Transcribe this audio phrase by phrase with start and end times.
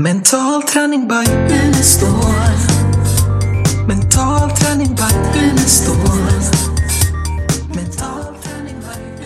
[0.00, 1.32] Mental träning by
[1.64, 2.08] Unestål.
[3.88, 5.96] Mental träning by Unestål.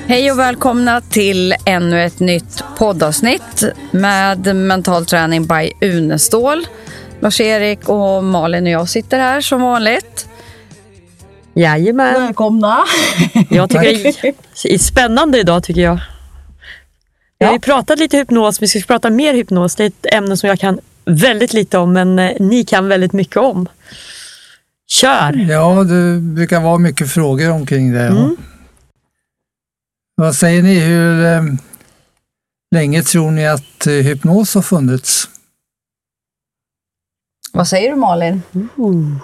[0.07, 6.67] Hej och välkomna till ännu ett nytt poddavsnitt med mental träning by Unestål.
[7.21, 10.29] Lars-Erik och Malin och jag sitter här som vanligt.
[11.55, 12.15] Jajamän.
[12.15, 12.79] Välkomna!
[13.51, 14.23] Jag tycker
[14.63, 16.01] det är spännande idag tycker jag.
[17.43, 19.75] Vi har ju pratat lite hypnos, vi ska prata mer hypnos.
[19.75, 23.13] Det är ett ämne som jag kan väldigt lite om, men eh, ni kan väldigt
[23.13, 23.69] mycket om.
[24.91, 25.47] Kör!
[25.51, 28.07] Ja, det brukar vara mycket frågor omkring det.
[28.07, 28.37] Mm.
[30.15, 31.43] Vad säger ni, hur eh,
[32.75, 35.29] länge tror ni att eh, hypnos har funnits?
[37.53, 38.43] Vad säger du Malin?
[38.77, 39.17] Ooh.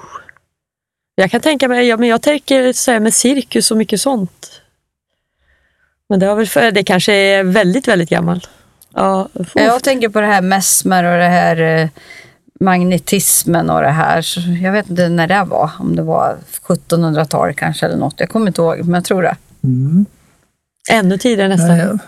[1.14, 4.57] Jag kan tänka mig, ja, men jag tänker så här med cirkus och mycket sånt.
[6.08, 8.48] Men det, har väl för, det kanske är väldigt, väldigt gammalt.
[8.94, 11.88] Ja, Jag tänker på det här mesmer och det här eh,
[12.60, 14.22] magnetismen och det här.
[14.22, 18.14] Så Jag vet inte när det var, om det var 1700-tal kanske eller något.
[18.20, 19.36] Jag kommer inte ihåg, men jag tror det.
[19.64, 20.06] Mm.
[20.90, 21.68] ännu tidigare nästan.
[21.78, 21.98] Nej,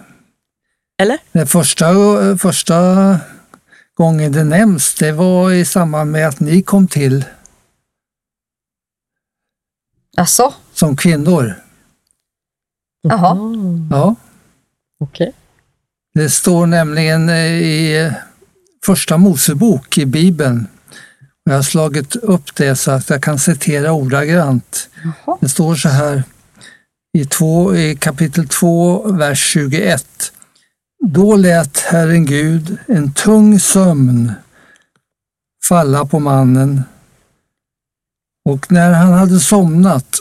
[1.03, 1.19] Eller?
[1.33, 1.87] Det första,
[2.39, 2.77] första
[3.95, 7.25] gången det nämns, det var i samband med att ni kom till
[10.17, 11.55] Alltså, som kvinnor.
[13.03, 13.33] Jaha.
[13.33, 14.15] Mm, Ja,
[15.01, 15.33] Okej.
[16.15, 18.13] det står nämligen eh, i eh,
[18.85, 20.67] första Mosebok i Bibeln.
[21.45, 24.89] Jag har slagit upp det så att jag kan citera ordagrant.
[25.05, 25.39] Jaha.
[25.41, 26.23] Det står så här
[27.19, 30.33] i, två, i kapitel 2, vers 21.
[31.07, 34.33] Då lät Herren Gud en tung sömn
[35.65, 36.83] falla på mannen
[38.45, 40.19] och när han hade somnat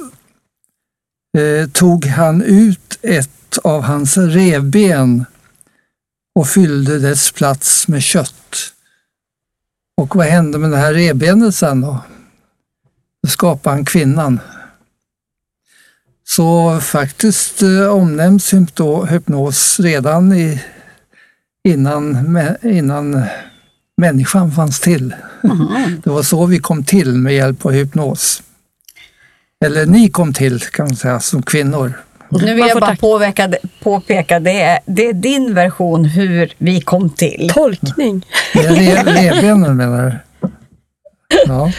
[1.37, 5.25] eh, tog han ut ett av hans revben
[6.35, 8.55] och fyllde dess plats med kött.
[9.97, 12.03] Och vad hände med det här revbenet sen då?
[13.23, 14.39] Då skapade han kvinnan.
[16.27, 20.63] Så faktiskt eh, omnämns hypno- hypnos redan i,
[21.63, 23.23] innan, innan
[23.97, 25.15] människan fanns till.
[26.03, 28.43] Det var så vi kom till med hjälp av hypnos.
[29.65, 31.93] Eller ni kom till kan man säga som kvinnor.
[32.29, 33.53] Nu vill jag bara påpeka,
[33.83, 37.51] påpeka det, är, det är din version hur vi kom till.
[37.53, 38.25] Tolkning.
[38.53, 40.49] Det är re- revbenen menar du?
[41.45, 41.71] Ja.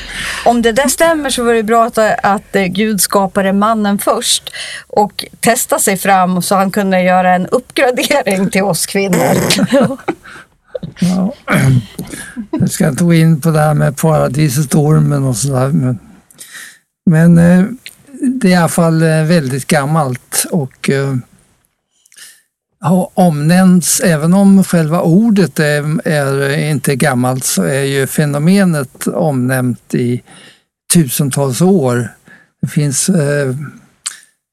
[0.44, 4.50] Om det där stämmer så var det bra att, att eh, Gud skapade mannen först
[4.88, 9.36] och testa sig fram så han kunde göra en uppgradering till oss kvinnor.
[11.00, 11.32] Ja.
[12.50, 15.68] Jag ska inte gå in på det här med paradiset, ormen och sådär.
[15.68, 15.98] Men,
[17.10, 17.64] men eh,
[18.40, 21.16] det är i alla fall eh, väldigt gammalt och eh,
[22.80, 29.94] har omnämnts, även om själva ordet är, är inte gammalt så är ju fenomenet omnämnt
[29.94, 30.22] i
[30.92, 32.08] tusentals år.
[32.62, 33.54] Det finns eh,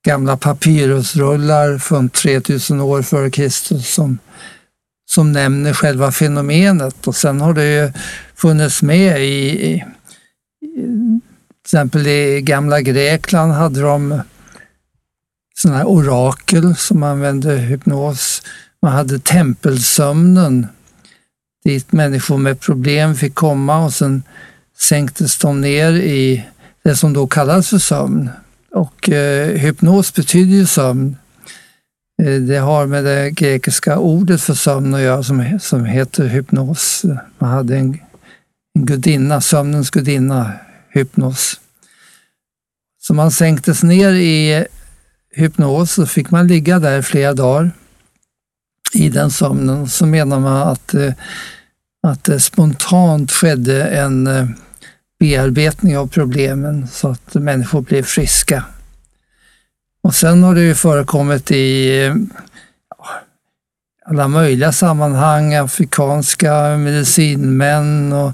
[0.05, 4.17] gamla papyrusrullar från 3000 år före Kristus som
[5.09, 7.91] som nämner själva fenomenet och sen har det ju
[8.35, 9.83] funnits med i, i
[11.67, 14.21] till exempel i gamla Grekland hade de
[15.55, 18.41] sådana här orakel som använde hypnos.
[18.81, 20.67] Man hade tempelsömnen
[21.63, 24.23] dit människor med problem fick komma och sen
[24.79, 26.45] sänktes de ner i
[26.83, 28.29] det som då kallas för sömn.
[28.71, 31.17] Och eh, hypnos betyder ju sömn.
[32.23, 37.05] Eh, Det har med det grekiska ordet för sömn att göra som, som heter hypnos.
[37.37, 37.99] Man hade en,
[38.75, 40.53] en gudinna, sömnens gudinna,
[40.97, 41.59] hypnos.
[42.99, 44.65] Så man sänktes ner i
[45.35, 47.71] hypnos och fick man ligga där flera dagar
[48.93, 49.89] i den sömnen.
[49.89, 51.13] Så menar man att, eh,
[52.03, 54.47] att det spontant skedde en eh,
[55.19, 58.63] bearbetning av problemen så att människor blev friska.
[60.01, 62.11] Och sen har det ju förekommit i
[64.05, 68.33] alla möjliga sammanhang, afrikanska medicinmän och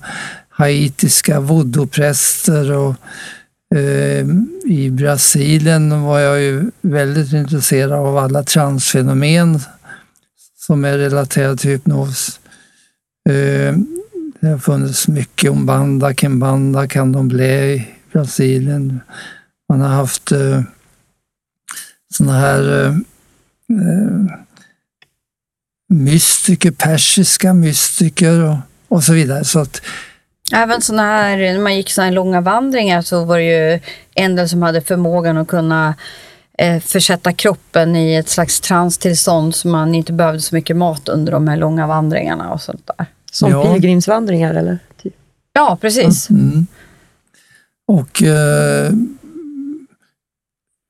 [0.53, 2.95] haitiska voodoo-präster och
[3.77, 4.25] eh,
[4.65, 9.59] i Brasilien var jag ju väldigt intresserad av alla transfenomen
[10.57, 12.39] som är relaterade till hypnos.
[13.29, 13.75] Eh,
[14.39, 18.99] det har funnits mycket om banda, kimbanda, candomblé i Brasilien.
[19.69, 20.61] Man har haft eh,
[22.13, 22.95] sådana här eh,
[23.79, 24.39] eh,
[25.89, 28.57] mystiker, persiska mystiker och,
[28.87, 29.43] och så vidare.
[29.43, 29.81] Så att,
[30.55, 33.79] Även såna här, när man gick såna här långa vandringar så var det ju
[34.15, 35.95] en del som hade förmågan att kunna
[36.57, 41.31] eh, försätta kroppen i ett slags transtillstånd så man inte behövde så mycket mat under
[41.31, 43.05] de här långa vandringarna och sånt där.
[43.31, 43.73] Som Ja.
[43.73, 44.79] pilgrimsvandringar eller?
[45.03, 45.13] Typ.
[45.53, 46.29] Ja, precis.
[46.29, 46.67] Mm.
[47.87, 48.91] Och eh,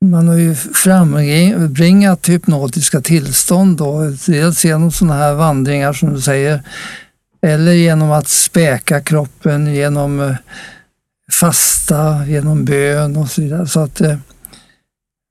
[0.04, 6.62] man har ju frambringat hypnotiska tillstånd då, dels genom sådana här vandringar som du säger,
[7.44, 10.36] eller genom att späka kroppen, genom eh,
[11.32, 13.66] fasta, genom bön och så vidare.
[13.66, 14.16] Så att eh,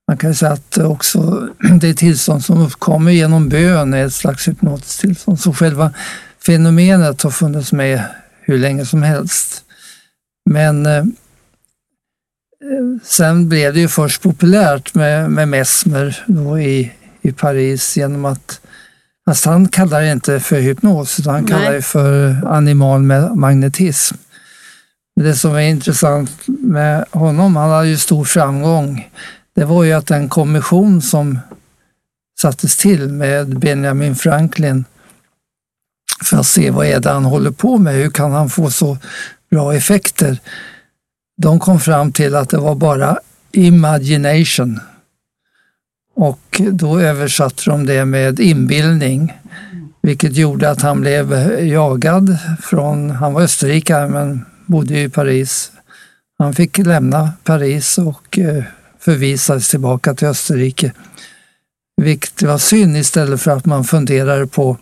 [0.07, 1.49] man kan säga att också
[1.81, 5.39] det tillstånd som uppkommer genom bön är ett slags hypnotiskt tillstånd.
[5.39, 5.93] Så själva
[6.45, 8.03] fenomenet har funnits med
[8.41, 9.63] hur länge som helst.
[10.49, 11.03] Men eh, eh
[13.03, 18.59] sen blev det ju först populärt med, med Mesmer då i, i Paris genom att
[19.25, 21.73] Fast han kallar det inte för hypnos, utan han kallar Nej.
[21.73, 24.15] det för animal ma- magnetism.
[25.15, 29.09] Det som är intressant med honom, han hade ju stor framgång,
[29.55, 31.39] det var ju att den kommission som
[32.41, 34.85] sattes till med Benjamin Franklin
[36.23, 38.97] för att se vad är det han håller på med, hur kan han få så
[39.51, 40.37] bra effekter?
[41.41, 43.17] De kom fram till att det var bara
[43.51, 44.79] imagination.
[46.15, 49.33] Och då översatte de det med inbildning,
[50.01, 51.33] vilket gjorde att han blev
[51.63, 55.71] jagad från, han var österrikare men bodde i Paris.
[56.39, 58.63] Han fick lämna Paris och eh,
[58.99, 60.91] förvisades tillbaka till Österrike.
[62.01, 64.77] Vilket var synd istället för att man funderade på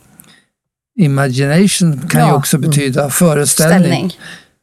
[0.99, 2.35] Imagination kan ju Ja.
[2.35, 3.81] också betyda föreställning.
[3.83, 4.11] Ställning.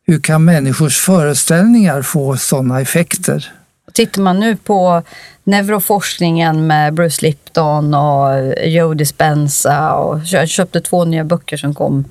[0.06, 3.52] Hur kan människors föreställninningar få sådana effekter?
[3.92, 5.02] Tittar man nu på
[5.44, 12.04] neuroforskningen med Bruce Lipton och Joe Dispenza och jag köpte två nya böcker som kom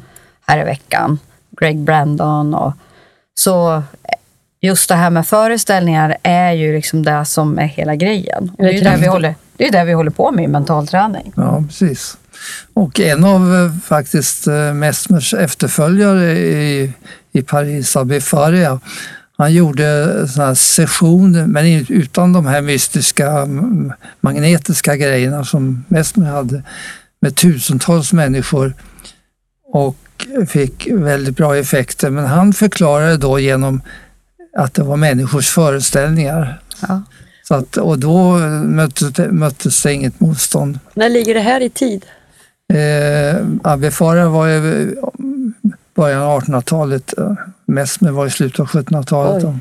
[0.47, 1.19] här i veckan.
[1.59, 2.73] Greg Brandon och
[3.33, 3.83] så
[4.61, 8.51] just det här med föreställningar är ju liksom det som är hela grejen.
[8.57, 10.47] Och det är ju det vi håller, det är det vi håller på med i
[10.47, 11.33] mental träning.
[11.35, 12.17] Ja, precis.
[12.73, 16.93] Och en av eh, faktiskt eh, Mesmers efterföljare i,
[17.31, 18.79] i Paris, Abbe Faria,
[19.37, 26.63] han gjorde såna sessioner, men utan de här mystiska mm, magnetiska grejerna som Mesmer hade,
[27.19, 28.73] med tusentals människor
[29.63, 29.95] och
[30.47, 32.09] fick väldigt bra effekter.
[32.09, 33.81] Men han förklarade då genom
[34.57, 36.61] att det var människors föreställningar.
[36.87, 37.01] Ja.
[37.43, 40.79] Så att, och då möttes det, möttes det inget motstånd.
[40.93, 42.05] När ligger det här i tid?
[42.73, 44.95] Eh, Abbe Farah var i
[45.95, 47.13] början av 1800-talet.
[47.67, 49.43] Mesmer var i slutet av 1700-talet.
[49.43, 49.59] Oj.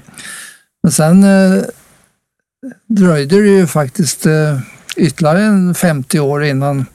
[0.83, 1.63] Men sen eh,
[2.87, 4.61] dröjde det ju faktiskt eh,
[4.97, 6.87] ytterligare en 50 år innan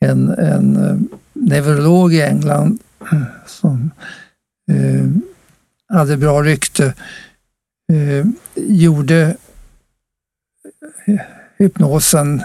[0.00, 0.96] en, en eh,
[1.32, 2.78] neurolog i England
[3.12, 3.90] eh, som
[4.70, 5.06] eh,
[5.88, 6.94] hade bra rykte
[7.92, 9.36] eh, gjorde
[11.06, 11.20] eh,
[11.58, 12.42] hypnosen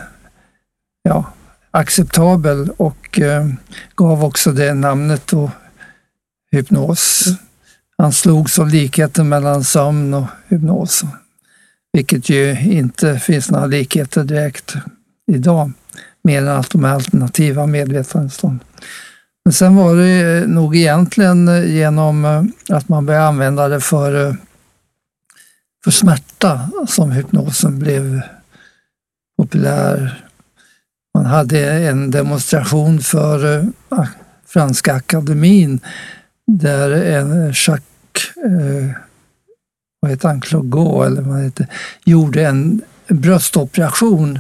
[1.03, 1.33] ja,
[1.71, 3.47] acceptabel och eh,
[3.95, 5.51] gav också det namnet då,
[6.51, 7.25] hypnos.
[7.97, 11.03] Han slogs av likheten mellan sömn och hypnos,
[11.93, 14.75] vilket ju inte finns några likheter direkt
[15.31, 15.71] idag,
[16.23, 18.59] mer än att de är alternativa medvetandestånd.
[19.45, 22.43] Men sen var det nog egentligen genom eh,
[22.77, 24.33] att man började använda det för, eh,
[25.83, 28.21] för smärta som hypnosen blev
[29.37, 30.25] populär
[31.13, 34.03] man hade en demonstration för eh,
[34.47, 35.79] Franska akademin
[36.57, 38.91] där en Jacques, eh,
[39.99, 41.67] vad heter han, Clogot eller vad han heter,
[42.05, 44.39] gjorde en bröstoperation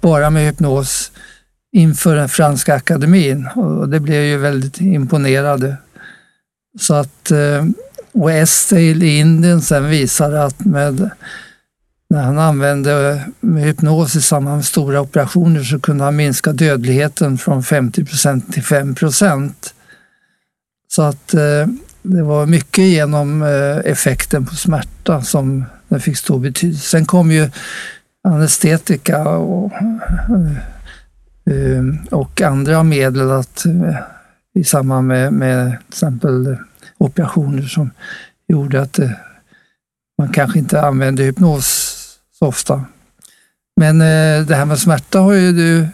[0.00, 1.12] bara med hypnos
[1.72, 3.46] inför den franska akademin.
[3.46, 5.76] Och det blev ju väldigt imponerade.
[6.80, 7.64] Så att, eh,
[8.12, 11.10] och Estale i Indien sen visade att med
[12.10, 16.52] när han använde eh, med hypnos i samband med stora operationer så kunde han minska
[16.52, 18.94] dödligheten från 50% till 5
[20.88, 21.66] så att eh,
[22.02, 26.88] det var mycket genom eh, effekten på smärta som den fick stor betydelse.
[26.88, 27.50] Sen kom ju
[28.28, 29.72] anestetika och,
[31.46, 33.64] eh, och andra medel att,
[34.54, 36.56] i samband med, med till exempel
[36.98, 37.90] operationer som
[38.48, 38.98] gjorde att
[40.18, 41.94] man kanske inte använde hypnos
[42.38, 42.84] så ofta.
[43.76, 43.98] Men
[44.46, 45.88] det här med smärta har ju du,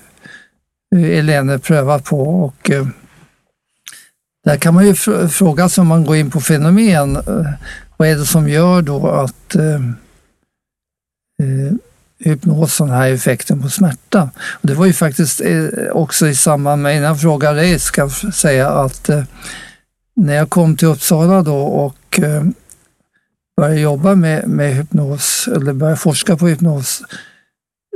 [0.96, 2.70] Elene, prövat på och
[4.44, 4.94] där kan man ju
[5.28, 7.16] fråga sig om man går in på fenomen.
[7.16, 7.50] Eh,
[7.96, 9.74] vad är det som gör då att eh,
[11.42, 11.72] eh
[12.18, 14.30] hypnosen har effekten på smärta?
[14.36, 18.00] Och det var ju faktiskt eh, också i samband med, innan jag frågar dig, ska
[18.00, 19.24] jag säga att eh,
[20.16, 22.44] när jag kom till Uppsala då och eh,
[23.56, 27.02] började jobba med, med hypnos, eller började forska på hypnos,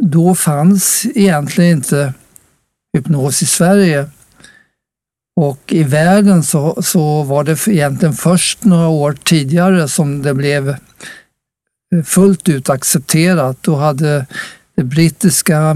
[0.02, 2.14] då fanns egentligen inte
[2.92, 4.10] hypnos i Sverige.
[5.40, 10.68] Och i världen så, så var det egentligen först några år tidigare som det blev
[10.68, 10.76] eh,
[12.04, 13.56] fullt ut accepterat.
[13.60, 14.26] Då hade
[14.76, 15.74] det brittiska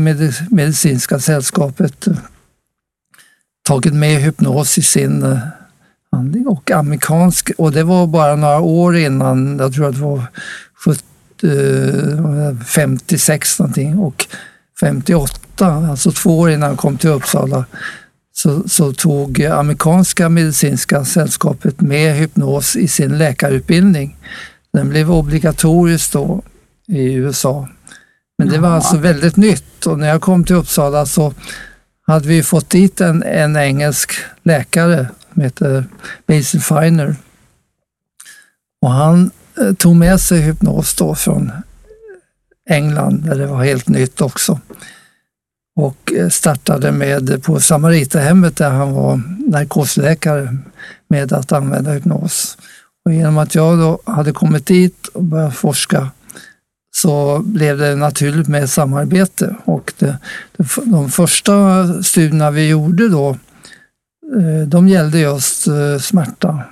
[0.50, 2.16] medicinska sällskapet eh,
[3.62, 5.38] tagit med hypnos i sin eh,
[6.12, 10.24] handling och amerikansk och det var bara några år innan, jag tror att det var
[10.84, 14.26] 70, 56 någonting och
[14.80, 17.64] 58, alltså två år innan han kom till Uppsala,
[18.32, 24.16] så, så, tog amerikanska medicinska sällskapet med hypnos i sin läkarutbildning.
[24.72, 26.42] Den blev obligatorisk då
[26.88, 27.68] i USA.
[28.38, 28.74] Men det var ja.
[28.74, 31.34] alltså väldigt nytt och när jag kom till Uppsala så
[32.06, 34.12] hade vi fått dit en, en engelsk
[34.42, 35.84] läkare som heter
[36.26, 37.16] Basil Finer.
[38.82, 41.52] Och han eh, tog med sig hypnos då från
[42.70, 44.60] England där det var helt nytt också
[45.76, 50.56] och eh, startade med på Samaritahemmet där han var narkosläkare
[51.08, 52.58] med att använda hypnos.
[53.04, 56.10] Och genom att jag då hade kommit dit och börjat forska
[56.94, 60.16] så blev det naturligt med samarbete och det,
[60.84, 63.30] de första studierna vi gjorde då,
[64.36, 66.62] eh, de gällde just eh, smärta.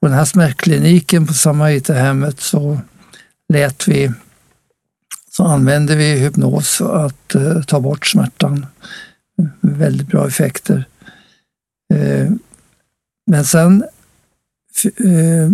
[0.00, 2.80] På den här smärtkliniken på Samaritahemmet så
[3.52, 4.12] lät vi
[5.36, 8.66] så använder vi hypnos för att eh, ta bort smärtan.
[9.60, 10.84] Väldigt bra effekter.
[11.94, 12.30] Eh,
[13.26, 13.84] men sen
[14.84, 15.50] eh,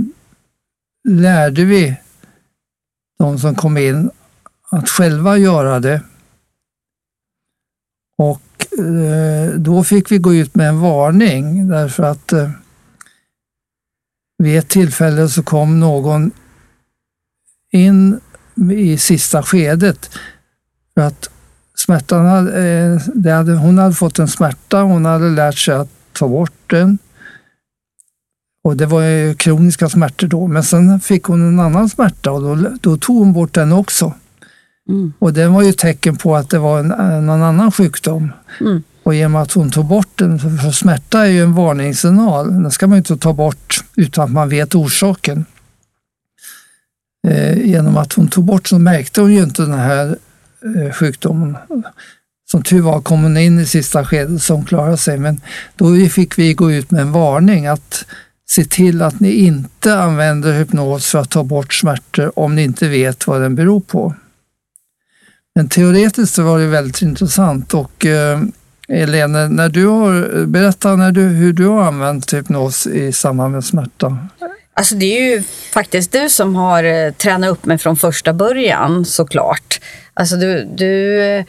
[1.09, 1.97] lärde vi
[3.19, 4.11] de som kom in
[4.71, 6.03] att själva göra det.
[8.17, 12.51] Och eh, då fick vi gå ut med en varning därför att eh,
[14.39, 16.31] vid ett tillfälle så kom någon
[17.71, 18.21] in
[18.73, 20.11] i sista skedet.
[20.95, 21.31] För att
[21.75, 25.89] smärtan hade, eh, det hade, hon hade fått en smärta, hon hade lärt sig att
[26.13, 26.99] ta bort den.
[28.65, 32.43] Och det var ju kroniska smärtor då, men sen fick hon en annan smärta och
[32.43, 34.15] då, då tog hon bort den också.
[34.89, 35.13] Mm.
[35.19, 38.33] Och det var ju tecken på att det var en, någon annan sjukdom.
[38.61, 38.83] Mm.
[39.03, 42.87] Och genom att hon tog bort den, för smärta är ju en varningssignal, den ska
[42.87, 45.45] man inte ta bort utan att man vet orsaken.
[47.29, 50.17] Eh, genom att hon tog bort så märkte hon ju inte den här
[50.77, 51.57] eh, sjukdomen.
[52.51, 55.41] Som tur var kom hon in i sista skedet så hon klarade sig, men
[55.77, 58.05] då fick vi gå ut med en varning att
[58.49, 62.89] se till att ni inte använder hypnos för att ta bort smärtor om ni inte
[62.89, 64.15] vet vad den beror på.
[65.55, 68.41] Men teoretiskt var det väldigt intressant och eh,
[68.89, 73.65] Elene, när du har, berätta när du, hur du har använt hypnos i samband med
[73.65, 74.19] smärta.
[74.75, 79.05] Alltså det är ju faktiskt du som har eh, tränat upp mig från första början
[79.05, 79.81] såklart.
[80.15, 81.45] Alltså du, du,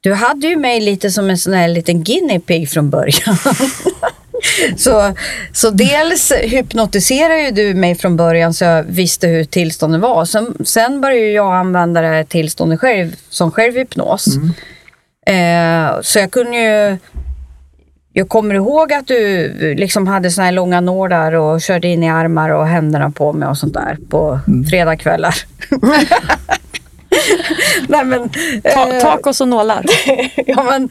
[0.00, 3.36] du hade ju mig lite som en sån här liten guinea pig från början.
[4.76, 5.14] så,
[5.52, 10.24] så dels hypnotiserade ju du mig från början så jag visste hur tillståndet var.
[10.24, 14.26] Sen, sen började jag använda det här tillståndet själv som självhypnos.
[14.26, 14.54] Mm.
[15.26, 16.98] Eh, så jag kunde ju
[18.12, 22.10] jag kommer ihåg att du liksom hade såna här långa nålar och körde in i
[22.10, 24.64] armar och händerna på mig och sånt där på mm.
[24.64, 25.34] fredagskvällar.
[27.88, 28.30] Nej, men,
[28.62, 29.84] Ta, eh, tacos och nålar.
[30.46, 30.84] ja, men,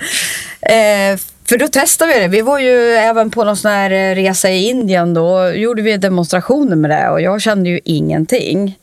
[0.62, 2.28] eh, för då testade vi det.
[2.28, 5.14] Vi var ju även på någon sån här eh, resa i Indien.
[5.14, 8.80] Då gjorde vi demonstrationer med det och jag kände ju ingenting.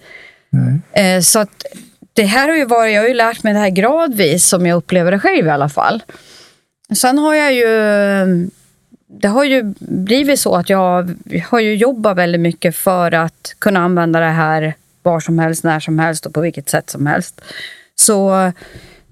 [0.52, 0.82] Mm.
[0.92, 1.64] Eh, så att
[2.12, 4.76] det här har ju varit, jag har ju lärt mig det här gradvis som jag
[4.76, 6.02] upplever det själv i alla fall.
[6.96, 7.66] Sen har jag ju...
[9.06, 11.16] Det har ju blivit så att jag
[11.48, 15.80] har ju jobbat väldigt mycket för att kunna använda det här var som helst, när
[15.80, 17.40] som helst och på vilket sätt som helst.
[17.94, 18.52] Så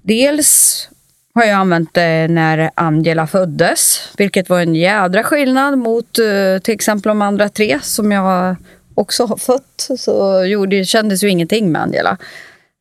[0.01, 0.89] dels
[1.35, 6.73] har jag använt det när Angela föddes, vilket var en jädra skillnad mot eh, till
[6.73, 8.55] exempel de andra tre som jag
[8.95, 9.89] också har fött.
[9.97, 12.17] Så det kändes ju ingenting med Angela,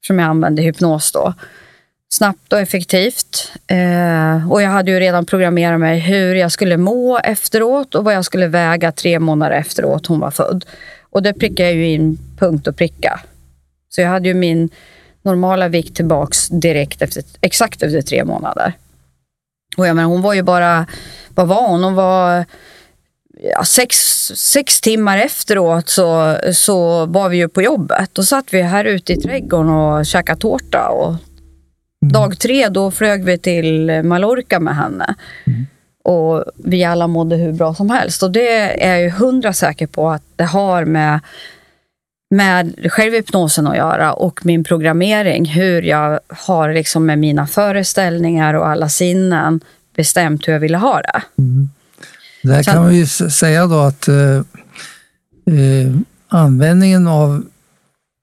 [0.07, 1.35] som jag använde hypnos då
[2.13, 3.53] snabbt och effektivt.
[3.67, 8.15] Eh, och jag hade ju redan programmerat mig hur jag skulle må efteråt och vad
[8.15, 10.65] jag skulle väga tre månader efteråt hon var född.
[11.11, 13.21] Och det prickade jag ju in punkt och pricka.
[13.89, 14.71] Så jag hade ju min
[15.23, 18.73] normala vikt tillbaks direkt efter, exakt efter tre månader.
[19.77, 20.87] Och jag menar, hon var ju bara,
[21.35, 21.85] vad var hon?
[21.85, 22.45] Hon var
[23.41, 23.97] ja, sex,
[24.37, 28.11] sex timmar efteråt så, så var vi ju på jobbet.
[28.13, 31.15] Då satt vi här ute i trädgården och käkade tårta och
[32.03, 35.15] Dag tre då flög vi till Mallorca med henne.
[35.47, 35.67] Mm.
[36.05, 38.23] Och vi alla mådde hur bra som helst.
[38.23, 41.21] Och det är jag ju hundra säker på att det har med,
[42.35, 45.45] med självhypnosen att göra och min programmering.
[45.47, 49.61] Hur jag har liksom med mina föreställningar och alla sinnen
[49.97, 51.23] bestämt hur jag ville ha det.
[51.39, 51.69] Mm.
[52.43, 54.37] Där Sen- kan s- säga då att eh,
[55.47, 55.93] eh,
[56.29, 57.45] användningen av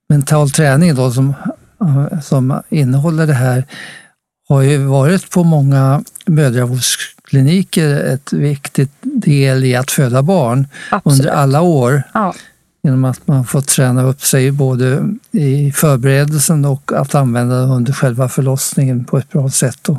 [0.10, 1.34] mental träning då, som,
[2.22, 3.66] som innehåller det här
[4.50, 11.20] har ju varit på många mödravårdskliniker ett viktigt del i att föda barn Absolut.
[11.20, 12.04] under alla år.
[12.14, 12.34] Ja.
[12.84, 17.94] Genom att man fått träna upp sig både i förberedelsen och att använda det under
[17.94, 19.90] själva förlossningen på ett bra sätt.
[19.90, 19.98] Och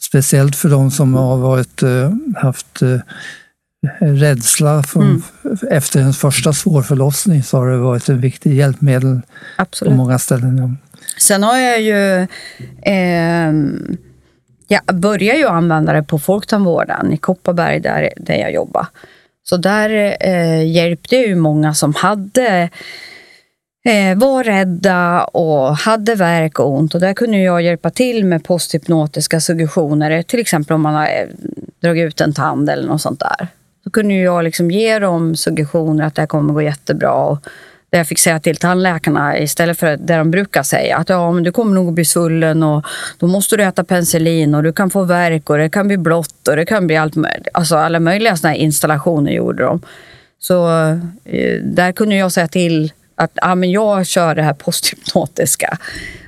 [0.00, 2.98] speciellt för de som har varit, eh, haft eh,
[4.00, 5.20] rädsla för,
[5.70, 9.20] efter en första svår förlossning så har det varit ett viktigt hjälpmedel
[9.56, 9.96] på Absolut.
[9.96, 10.78] många ställen.
[11.18, 12.26] Sen har jag ju...
[12.82, 13.52] Eh,
[14.68, 18.86] jag började ju använda det på Folktandvården i Kopparberg där, där jag jobbar.
[19.42, 22.70] Så där eh, hjälpte jag ju många som hade
[23.84, 26.94] eh, var rädda och hade värk och ont.
[26.94, 30.22] Och där kunde jag hjälpa till med posthypnotiska suggestioner.
[30.22, 31.28] Till exempel om man har eh,
[31.80, 33.48] dragit ut en tand eller något sånt där.
[33.84, 37.12] Då kunde jag liksom ge dem suggestioner att det här kommer gå jättebra.
[37.12, 37.38] Och
[37.94, 40.96] där jag fick säga till tandläkarna istället för det de brukar säga.
[40.96, 42.84] Att ja, men du kommer nog att bli svullen och
[43.18, 46.48] då måste du äta penicillin och du kan få värk och det kan bli blått
[46.48, 47.48] och det kan bli allt möjligt.
[47.54, 49.82] Alltså alla möjliga såna här installationer gjorde de.
[50.38, 50.68] Så
[51.24, 55.78] eh, där kunde jag säga till att ja, men jag kör det här posthypnotiska.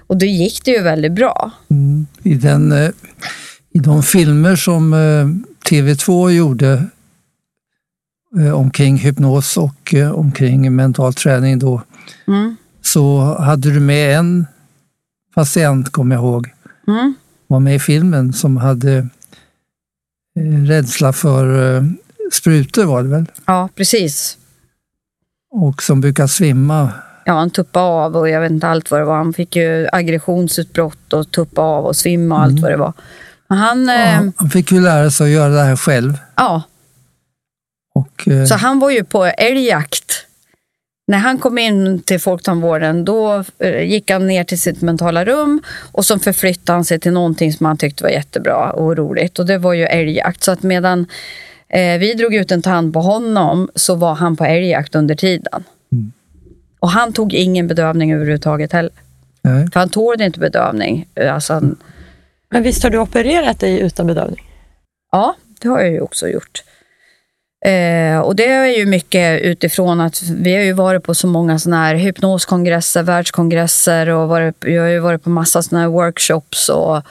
[0.07, 1.51] Och då gick det ju väldigt bra.
[1.71, 2.07] Mm.
[2.23, 2.91] I, den, eh,
[3.73, 5.27] I de filmer som eh,
[5.71, 6.85] TV2 gjorde
[8.55, 11.83] omkring hypnos och eh, omkring mental träning då,
[12.29, 12.57] Mm.
[12.83, 14.47] så hade du med en
[15.35, 16.51] patient, kommer jag ihåg,
[16.89, 17.15] Mm.
[17.47, 18.97] var med i filmen som hade
[20.39, 21.83] eh, rädsla för eh,
[22.33, 23.25] sprutor var det väl?
[23.47, 24.39] Ja, precis.
[25.51, 26.91] Och som brukar svimma.
[27.25, 29.17] Ja, han tuppade av och jag vet inte allt vad det var.
[29.17, 32.93] Han fick ju aggressionsutbrott och tuppa av och svimma och allt vad det var.
[33.49, 36.19] Men han, eh, Ja, han fick ju lära sig att göra det här själv.
[36.37, 36.63] ja,
[37.97, 40.13] Och, eh, så han var ju på älgjakt.
[41.09, 45.63] När han kom in till Folktandvården då eh, gick han ner till sitt mentala rum
[45.93, 49.39] och så förflyttade han sig till någonting som han tyckte var jättebra och roligt.
[49.39, 50.43] Och det var ju älgjakt.
[50.45, 51.07] Så att medan
[51.69, 55.65] eh, vi drog ut en tand på honom så var han på älgjakt under tiden.
[56.81, 58.93] Och han tog ingen bedövning överhuvudtaget heller.
[59.43, 59.69] nej.
[59.73, 61.09] För han tålde inte bedövning.
[61.31, 61.77] Alltså, han-
[62.51, 64.43] Men visst har du opererat dig utan bedövning?
[65.13, 66.63] ja, det har jag ju också gjort.
[67.65, 71.59] Eh, och det är ju mycket utifrån att vi har ju varit på så många
[71.59, 76.69] såna här hypnoskongresser, världskongresser och varit, jag har ju varit på massa såna här workshops.
[76.69, 77.03] Och,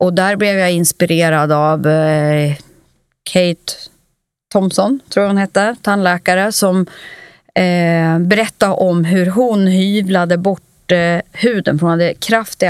[0.00, 2.54] och där blev jag inspirerad av eh,
[3.32, 3.72] Kate
[4.52, 6.86] Thompson, tror jag hon hette, tandläkare, som
[7.54, 12.66] eh, berättade om hur hon hyvlade bort eh, huden, för hon hade kraftig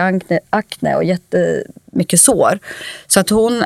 [0.50, 2.58] akne, och jättemycket sår.
[3.06, 3.64] Så att hon,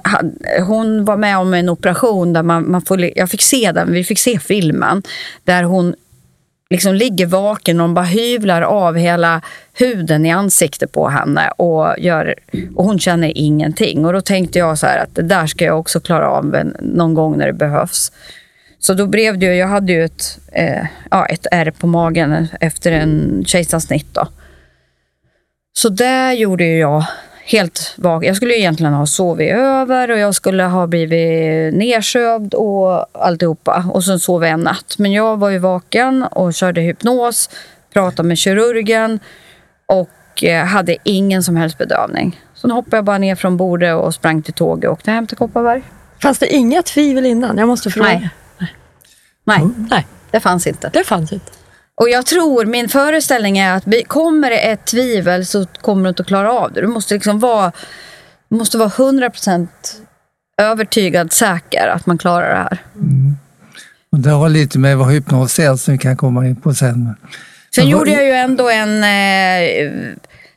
[0.67, 4.05] hon var med om en operation där man, man får, jag fick se den, vi
[4.05, 5.03] fick se filmen,
[5.45, 5.95] där hon
[6.73, 9.41] liksom ligger vaken och bara hyvlar av hela
[9.73, 12.35] huden i ansiktet på henne och, gör,
[12.75, 14.05] och hon känner ingenting.
[14.05, 17.15] Och då tänkte jag så här att det där ska jag också klara av någon
[17.15, 18.13] gång när det behövs.
[18.79, 22.49] Så då blev det ju, jag hade ju ett, eh, ja, ett ärr på magen
[22.61, 24.29] efter en kejsarsnitt då.
[25.73, 27.05] Så där gjorde jag
[27.45, 28.27] helt vaken.
[28.27, 33.85] Jag skulle egentligen ha sovit över och jag skulle ha blivit nersövd och alltihopa.
[33.93, 34.95] Och sen sov jag en natt.
[34.99, 37.51] Men jag var ju vaken och körde hypnos,
[37.93, 39.21] pratade med kirurgen
[39.87, 42.41] och eh, hade ingen som helst bedövning.
[42.55, 45.27] Så nu hoppade jag bara ner från bordet och sprang till tåget och åkte hem
[45.27, 45.83] till Kopparberg.
[46.23, 47.59] Fanns det inga tvivel innan?
[47.59, 48.09] Jag måste fråga.
[48.09, 48.31] Nej.
[49.45, 50.91] Nej, Nej, det fanns inte.
[50.93, 51.53] det fanns inte.
[52.01, 56.23] Och jag tror, min föreställning är att kommer det ett tvivel så kommer du inte
[56.23, 56.81] att klara av det.
[56.81, 57.73] Du måste liksom vara,
[58.49, 59.67] måste vara 100%
[60.57, 62.79] övertygad, säker att man klarar det här.
[64.13, 67.15] Och det har lite med vad hypnos är som vi kan komma in på sen.
[67.75, 69.05] Sen gjorde jag ju ändå en...
[69.05, 69.93] Eh,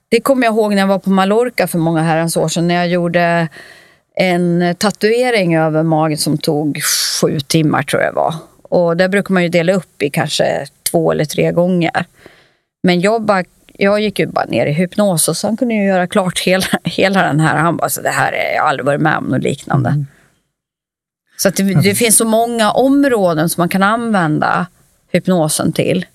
[0.10, 2.68] det kommer jag ihåg när jag var på Mallorca för många herrans år sedan.
[2.68, 3.48] När jag gjorde
[4.16, 6.82] en tatuering över magen som tog
[7.22, 8.36] sju timmar tror jag det var.
[8.62, 12.06] Och där brukar man ju dela upp i kanske två eller tre gånger.
[12.84, 13.44] Men jag, bara,
[13.74, 17.22] jag gick ju bara ner i hypnos och sen kunde jag göra klart hela, hela
[17.22, 17.58] den här.
[17.58, 20.06] Han bara, så det här är jag aldrig varit med om något liknande.
[21.38, 24.68] Så att det, det finns så många områden som man kan använda
[25.12, 26.06] hypnosen till.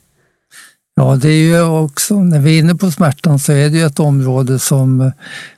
[0.96, 3.86] Ja, det är ju också, när vi är inne på smärtan så är det ju
[3.86, 5.12] ett område som,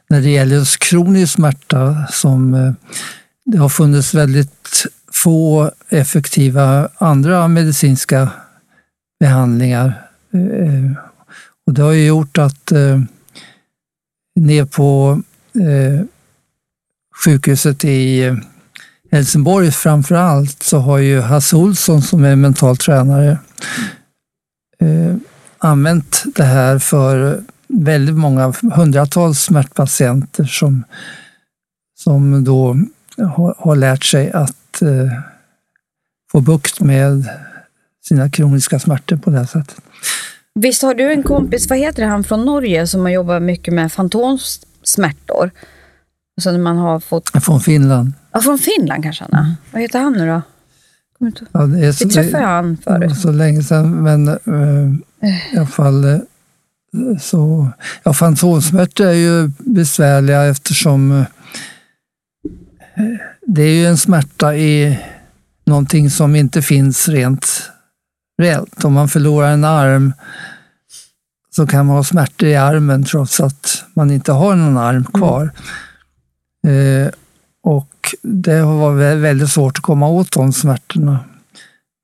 [0.08, 2.72] när det gäller kronisk smärta, som eh,
[3.44, 8.28] det har funnits väldigt få effektiva andra medicinska
[9.22, 9.86] behandlingar.
[10.32, 10.92] Eh,
[11.66, 13.00] och det har ju gjort att eh,
[14.40, 15.20] ner på
[15.54, 16.06] eh,
[17.24, 18.36] sjukhuset i
[19.10, 23.38] Helsingborg framför allt så har ju Hasse Olsson som är mental tränare
[25.58, 30.84] använt det här för väldigt många, hundratals smärtpatienter som,
[31.98, 32.76] som då
[33.16, 35.12] har, har lärt sig att eh,
[36.32, 37.28] få bukt med
[38.08, 39.76] sina kroniska smärtor på det sättet.
[40.54, 43.92] Visst har du en kompis, vad heter han från Norge, som har jobbat mycket med
[43.92, 45.50] fantomsmärtor?
[46.36, 47.44] Alltså när man har fått...
[47.44, 48.12] Från Finland.
[48.32, 49.44] Ja, från Finland kanske han är.
[49.44, 49.54] Mm.
[49.70, 50.42] Vad heter han nu då?
[51.52, 53.00] Ja, det är så, Vi träffade han förut.
[53.00, 54.94] Det var så länge sedan, men uh,
[55.52, 56.18] i alla fall uh,
[57.20, 57.68] så...
[58.02, 61.24] Ja, fantomsmärtor är ju besvärliga eftersom uh,
[63.46, 64.98] det är ju en smärta i
[65.64, 67.71] någonting som inte finns rent
[68.42, 68.84] reellt.
[68.84, 70.12] Om man förlorar en arm
[71.50, 75.04] så kan man ha smärtor i armen trots att man inte har någon arm mm.
[75.04, 75.50] kvar.
[76.66, 77.06] Mm.
[77.06, 77.10] Eh,
[77.62, 81.18] och det har varit väldigt svårt att komma åt de smärtorna.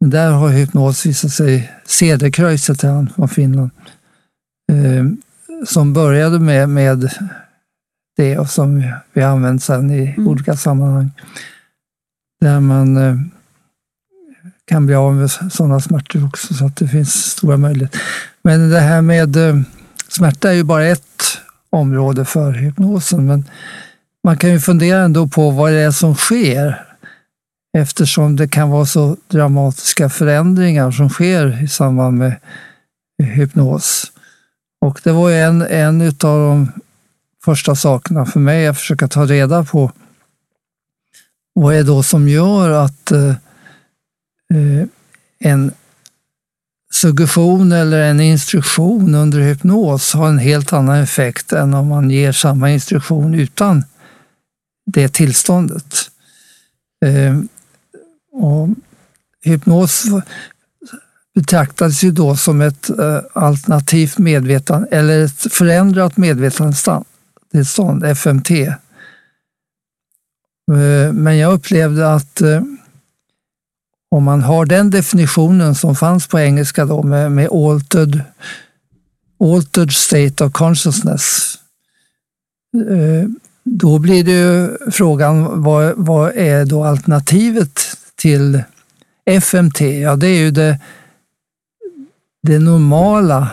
[0.01, 3.71] Men där har hypnos visat sig, Cederkreuz heter han från Finland,
[4.73, 5.05] eh,
[5.67, 7.13] som började med, med
[8.17, 10.29] det och som vi, vi använt sedan i mm.
[10.29, 11.11] olika sammanhang.
[12.41, 13.17] Där man eh,
[14.69, 18.01] kan bli av med sådana smärtor också, så att det finns stora möjligheter.
[18.43, 19.61] Men det här med eh,
[20.09, 21.39] smärta är ju bara ett
[21.71, 23.45] område för hypnosen, men
[24.25, 26.85] man kan ju fundera ändå på vad det är som sker
[27.79, 32.37] eftersom det kan vara så dramatiska förändringar som sker i samband med
[33.23, 34.13] hypnos.
[34.81, 36.73] Och det var en, en av de
[37.45, 39.93] första sakerna för mig att försöka ta reda på
[41.55, 43.35] vad är det då som gör att Eh,
[44.55, 44.87] Eh,
[45.39, 45.73] en
[46.93, 52.33] suggestion eller en instruktion under hypnos har en helt annan effekt än om man ger
[52.33, 53.85] samma instruktion utan
[54.87, 56.11] det tillståndet.
[57.05, 57.39] Eh,
[58.33, 58.69] och
[59.45, 60.05] hypnos
[61.35, 68.51] betraktades ju då som ett eh, alternativt medvetande eller ett förändrat medvetandetillstånd, FMT.
[71.13, 72.43] Men jag upplevde att
[74.11, 78.21] om man har den definitionen som fanns på engelska då med, med altered,
[79.41, 81.55] altered state of consciousness,
[82.91, 83.29] eh,
[83.65, 87.81] då blir det ju frågan vad, vad är då alternativet
[88.17, 88.63] till
[89.27, 89.81] FMT?
[89.81, 90.81] Ja, det är ju det,
[92.43, 93.51] det normala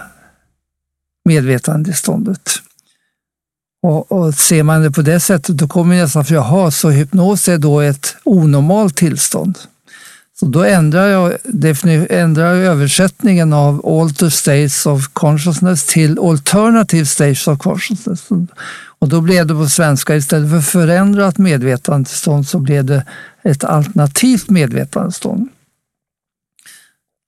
[1.25, 2.49] medvetandetillståndet.
[3.83, 6.89] Och, och ser man det på det sättet, då kommer man nästan för jaha, så
[6.89, 9.57] hypnos är då ett onormalt tillstånd.
[10.39, 11.33] Så då ändrar jag,
[12.09, 18.29] ändrar jag översättningen av alter states of consciousness till alternative states of consciousness.
[18.99, 23.05] Och då blev det på svenska, istället för förändrat medvetandestånd så blev det
[23.43, 25.49] ett alternativt medvetandestånd.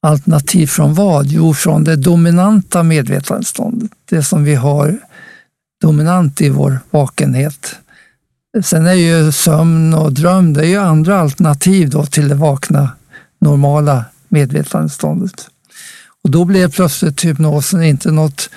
[0.01, 1.25] Alternativ från vad?
[1.25, 3.91] Jo, från det dominanta medvetandeståndet.
[4.09, 4.99] Det som vi har
[5.81, 7.75] dominant i vår vakenhet.
[8.63, 12.89] Sen är ju sömn och dröm, det är ju andra alternativ då till det vakna
[13.39, 15.49] normala medvetandeståndet.
[16.23, 18.49] Och då blev plötsligt hypnosen inte något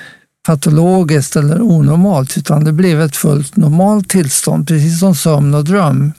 [0.47, 6.13] patologiskt eller onormalt, utan det blev ett fullt normalt tillstånd, precis som sömn och dröm,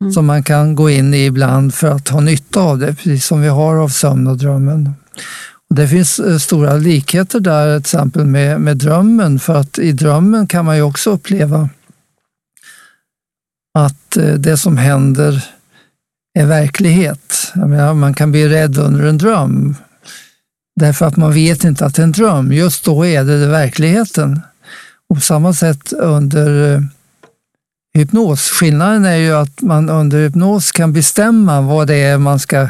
[0.00, 0.12] mm.
[0.12, 3.40] som man kan gå in i ibland för att ha nytta av det, precis som
[3.40, 4.94] vi har av sömn och drömmen.
[5.70, 9.92] Och det finns eh, stora likheter där, till exempel med, med drömmen, för att i
[9.92, 11.68] drömmen kan man ju också uppleva
[13.78, 15.44] att eh, det som händer
[16.38, 17.52] är verklighet.
[17.54, 19.76] Menar, man kan bli rädd under en dröm
[20.76, 22.52] därför att man vet inte att det är en dröm.
[22.52, 24.40] Just då är det, verkligheten.
[25.08, 26.80] Och på samma sätt under eh,
[27.94, 28.50] hypnos.
[28.50, 32.68] Skillnaden är ju att man under hypnos kan bestämma vad det är man ska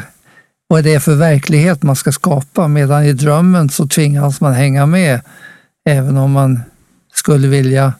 [0.67, 4.85] vad det är för verklighet man ska skapa medan i drömmen så tvingas man hänga
[4.85, 5.21] med
[5.89, 6.61] även om man
[7.13, 7.93] skulle vilja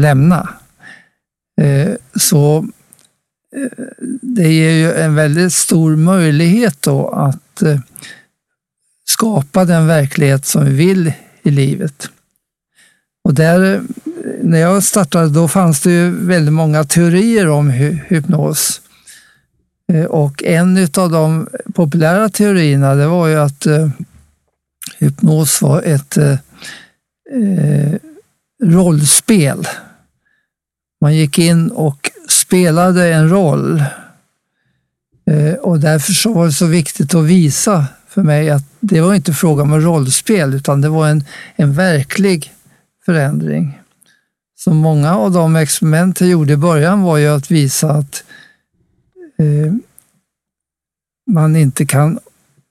[0.00, 0.48] lämna.
[1.60, 2.68] Eh, så
[4.22, 7.80] det ger ju en väldigt stor möjlighet då att eh,
[9.08, 11.12] skapa den verklighet som vi vill
[11.42, 12.08] i livet.
[13.24, 13.80] Och där, eh,
[14.42, 17.70] när jag startade då fanns det ju väldigt många teorier om
[18.08, 18.80] hypnos.
[19.92, 23.66] Eh, och en av de populära teorierna det var ju att
[24.98, 26.18] hypnos var ett
[28.62, 29.68] rollspel.
[31.00, 32.10] Man gick in och
[32.54, 33.84] spelade en roll.
[35.30, 39.14] Eh, och därför så var det så viktigt att visa för mig att det var
[39.14, 41.24] inte fråga om rollspel utan det var en,
[41.56, 42.52] en verklig
[43.04, 43.80] förändring.
[44.56, 48.24] Så många av de experiment jag gjorde i början var ju att visa att
[49.38, 49.72] eh,
[51.30, 52.18] man inte kan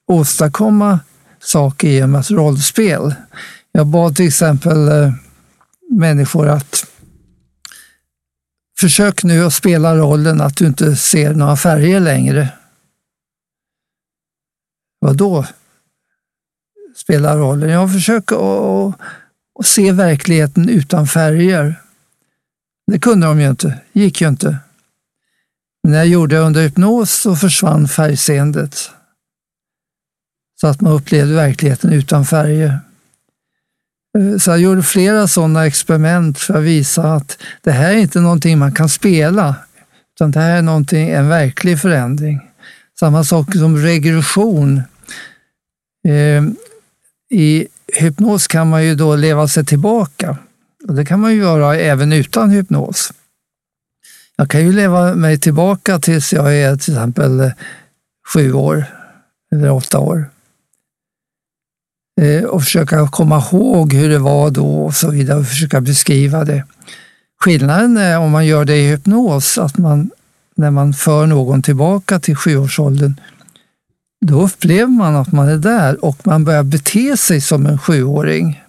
[0.07, 0.99] åstadkomma
[1.39, 3.15] saker genom ett rollspel.
[3.71, 5.13] Jag bad till exempel eh,
[5.89, 6.85] människor att
[8.83, 12.49] försök nu att spela rollen att du inte ser några färger längre.
[14.99, 15.45] Vad då?
[16.95, 17.69] Spela rollen?
[17.69, 18.95] Jag försöker att,
[19.59, 21.81] att se verkligheten utan färger.
[22.91, 24.57] Det kunde de ju inte, gick ju inte.
[25.83, 28.89] Men när jag gjorde det under hypnos så försvann färgseendet.
[30.61, 32.79] Så att man upplevde verkligheten utan färger.
[34.17, 38.19] Eh, så jag gjorde flera sådana experiment för att visa att det här är inte
[38.19, 39.56] någonting man kan spela,
[40.15, 42.39] utan det här är någonting, en verklig förändring.
[42.99, 44.82] Samma sak som regression.
[46.08, 46.56] Ehm,
[47.30, 50.38] I hypnos kan man ju då leva sig tillbaka.
[50.88, 53.13] Och det kan man ju göra även utan hypnos.
[54.36, 57.52] Jag kan ju leva mig tillbaka tills jag är till exempel
[58.34, 58.86] sju år
[59.52, 60.30] eller åtta år.
[62.21, 66.45] Eh, och försöka komma ihåg hur det var då och så vidare och försöka beskriva
[66.45, 66.63] det.
[67.39, 70.10] Skillnaden är om man gör det i hypnos, att man
[70.56, 73.15] när man för någon tillbaka till sjuårsåldern,
[74.26, 78.63] då upplever man att man är där och man börjar bete sig som en sjuåring.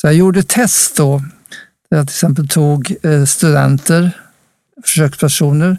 [0.00, 1.18] Så jag gjorde test då,
[1.90, 4.10] där jag till exempel tog eh, studenter,
[4.84, 5.78] försökspersoner,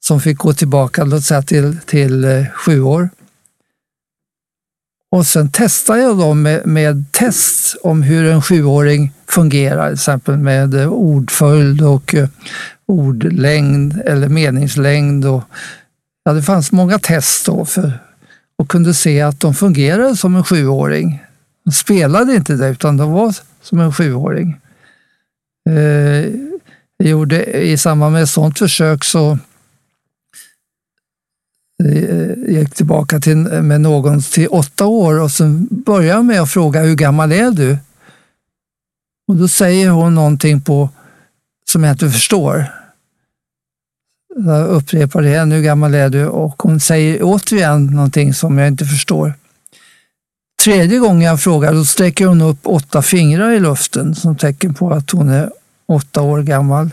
[0.00, 3.10] som fick gå tillbaka låt säga, till, till eh, sju år.
[5.12, 10.36] Och sen testar jag dem med, med test om hur en sjuåring fungerar, till exempel
[10.36, 12.28] med eh, ordföljd och eh,
[12.86, 15.24] ordlängd eller meningslängd.
[15.24, 15.42] Och,
[16.24, 17.92] ja, det fanns många test då för,
[18.58, 21.22] och kunde se att de fungerade som en sjuåring.
[21.64, 24.60] De spelade inte det, utan de var som en sjuåring.
[25.70, 26.30] Eh,
[26.96, 29.38] jag gjorde, I samband med ett sådant försök så
[31.84, 36.50] Eh, gick tillbaka till, med någon till åtta år och sen började jag med att
[36.50, 37.78] fråga hur gammal är du?
[39.28, 40.88] Och då säger hon någonting på
[41.70, 42.64] som jag inte förstår.
[44.36, 46.26] Jag upprepar det igen, hur gammal är du?
[46.26, 49.34] Och hon säger återigen någonting som jag inte förstår.
[50.64, 54.92] Tredje gången jag frågar, då sträcker hon upp åtta fingrar i luften som tecken på
[54.92, 55.50] att hon är
[55.88, 56.90] åtta år gammal.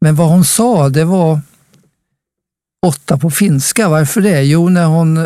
[0.00, 1.40] Men vad hon sa, det var
[2.82, 3.88] åtta på finska.
[3.88, 4.42] Varför det?
[4.42, 5.16] Jo, när hon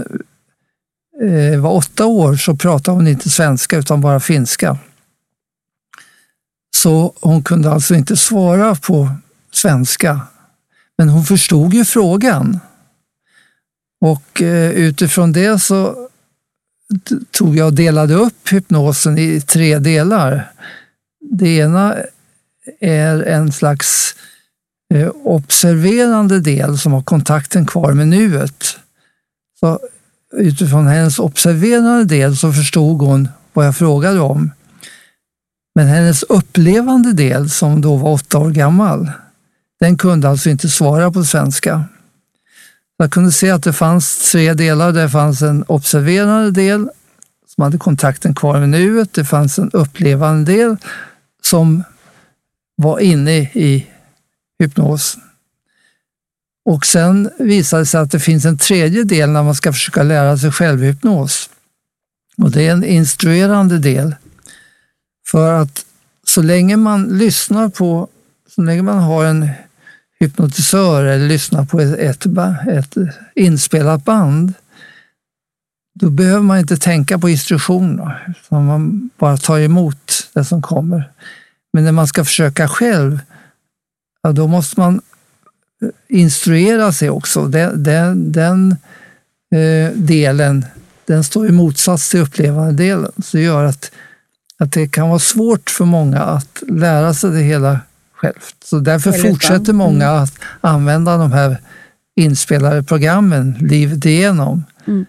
[1.22, 4.78] eh, var åtta år så pratade hon inte svenska utan bara finska.
[6.76, 9.10] Så hon kunde alltså inte svara på
[9.52, 10.20] svenska.
[10.98, 12.60] Men hon förstod ju frågan.
[14.00, 16.08] Och eh, utifrån det så
[17.30, 20.52] tog jag och delade upp hypnosen i tre delar.
[21.30, 21.96] Det ena
[22.80, 24.29] är en slags Eh,
[24.94, 28.76] Eh, observerande del som har kontakten kvar med nuet.
[29.60, 29.78] Så
[30.36, 34.50] utifrån hennes observerande del så förstod hon vad jag frågade om.
[35.74, 39.10] Men hennes upplevande del, som då var åtta år gammal,
[39.80, 41.84] den kunde alltså inte svara på svenska.
[42.96, 44.92] Jag kunde se att det fanns tre delar.
[44.92, 46.88] Det fanns en observerande del
[47.46, 49.12] som hade kontakten kvar med nuet.
[49.12, 50.76] Det fanns en upplevande del
[51.42, 51.84] som
[52.76, 53.86] var inne i
[54.60, 55.18] hypnos.
[56.64, 60.02] Och sen visar det sig att det finns en tredje del när man ska försöka
[60.02, 61.50] lära sig självhypnos.
[62.36, 64.14] Och det är en instruerande del.
[65.26, 65.84] För att
[66.24, 68.08] så länge man lyssnar på,
[68.48, 69.48] så länge man har en
[70.20, 72.26] hypnotisör eller lyssnar på ett, ett,
[72.96, 72.96] ett
[73.34, 74.52] inspelat band,
[75.94, 81.10] då behöver man inte tänka på instruktioner, utan man bara tar emot det som kommer.
[81.72, 83.20] Men när man ska försöka själv,
[84.22, 85.00] ja, då måste man
[85.82, 87.46] eh, instruera sig också.
[87.46, 88.76] Den, den, den
[89.54, 90.64] eh, delen
[91.10, 93.12] den står i motsats till upplevande delen.
[93.22, 93.90] Så det gör att,
[94.58, 97.80] att det kan vara svårt för många att lära sig det hela
[98.12, 98.56] självt.
[98.64, 100.22] Så därför fortsätter många mm.
[100.22, 101.58] att använda de här
[102.16, 104.64] inspelade programmen livet igenom.
[104.86, 105.06] Mm.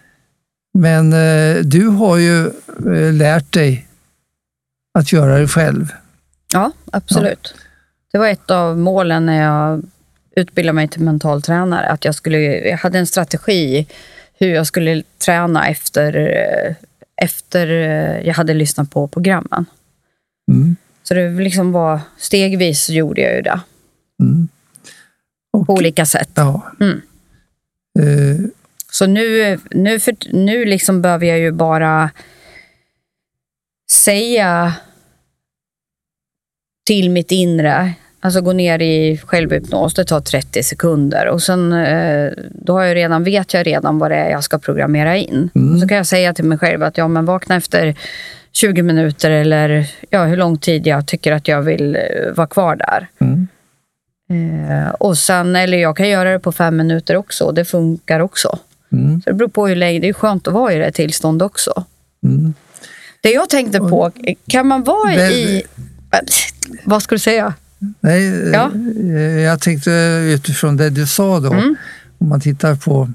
[0.74, 3.88] Men eh, du har ju eh, lärt dig
[4.94, 5.92] att göra det själv.
[6.52, 7.54] Ja, absolut.
[7.54, 7.60] Ja.
[8.12, 9.82] Det var ett av målen när jag
[10.36, 11.86] utbildade mig till mentaltränare.
[11.86, 13.86] Att jag, skulle, jag hade en strategi
[14.34, 16.36] hur jag skulle träna efter,
[17.16, 17.66] efter
[18.24, 19.66] jag hade lyssnat på programmen.
[20.52, 20.76] Mm.
[21.02, 23.60] Så det liksom var stegvis så gjorde jag ju det.
[24.20, 24.48] Mm.
[25.52, 26.30] Och, på olika sätt.
[26.34, 26.72] Ja.
[26.80, 27.02] Mm.
[28.00, 28.46] Uh.
[28.90, 32.10] Så nu, nu, för, nu liksom behöver jag ju bara
[33.90, 34.74] säga
[36.86, 41.28] till mitt inre Alltså gå ner i självhypnos, det tar 30 sekunder.
[41.28, 44.58] Och sen eh, då har jag redan, vet jag redan vad det är jag ska
[44.58, 45.50] programmera in.
[45.54, 45.80] Mm.
[45.80, 47.94] Så kan jag säga till mig själv att ja, men vakna efter
[48.52, 52.02] 20 minuter eller ja, hur lång tid jag tycker att jag vill eh,
[52.34, 53.08] vara kvar där.
[53.20, 53.48] Mm.
[54.30, 58.20] Eh, och sen, eller jag kan göra det på fem minuter också och det funkar
[58.20, 58.58] också.
[58.92, 59.22] Mm.
[59.22, 61.84] Så det beror på hur länge, det är skönt att vara i det tillstånd också.
[62.24, 62.54] Mm.
[63.20, 64.10] Det jag tänkte på,
[64.48, 65.62] kan man vara i...
[66.84, 67.54] Vad ska du säga?
[68.00, 68.70] Nej, Ja.
[68.96, 69.90] eh, jag tänkte
[70.34, 71.76] utifrån det du sa då, Mm.
[72.18, 73.10] om man tittar på,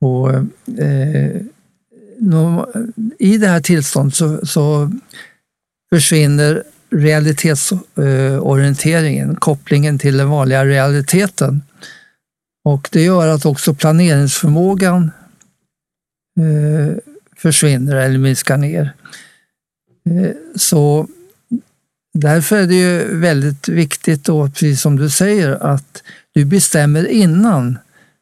[0.00, 0.30] på
[0.78, 1.40] eh,
[2.18, 2.72] nå-
[3.18, 4.90] i det här tillståndet så, så
[5.92, 11.62] försvinner realitetsorienteringen, kopplingen till den vanliga realiteten.
[12.64, 15.10] Och det gör att också planeringsförmågan
[16.40, 16.88] eh,
[17.36, 18.92] försvinner eller minskar ner.
[20.10, 21.08] Eh, så
[22.14, 26.02] därför är det ju väldigt viktigt då, precis som du säger, att
[26.34, 27.78] du bestämmer innan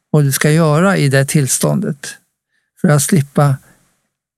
[0.09, 2.07] vad du ska göra i det tillståndet.
[2.81, 3.55] För att slippa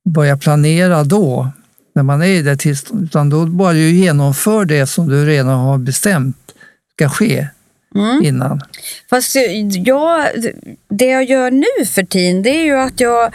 [0.10, 1.50] börja planera då,
[1.96, 5.60] när man är i det tillståndet, utan då bara du genomför det som du redan
[5.60, 6.38] har bestämt
[6.96, 7.48] ska ske
[7.96, 8.24] Mm.
[8.24, 8.62] innan.
[9.10, 9.36] Fast
[9.86, 10.28] jag,
[10.90, 13.26] det jag gör nu för tiden, det är ju att jag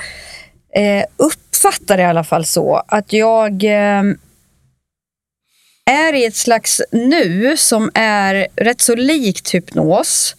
[0.74, 4.02] eh, uppfattar det i alla fall så att jag eh,
[5.84, 10.36] är i ett slags nu som är rätt så likt hypnos.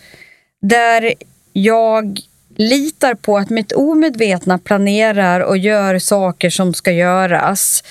[0.62, 1.14] Där
[1.54, 2.20] jag
[2.56, 7.84] litar på att mitt omedvetna planerar och gör saker som ska göras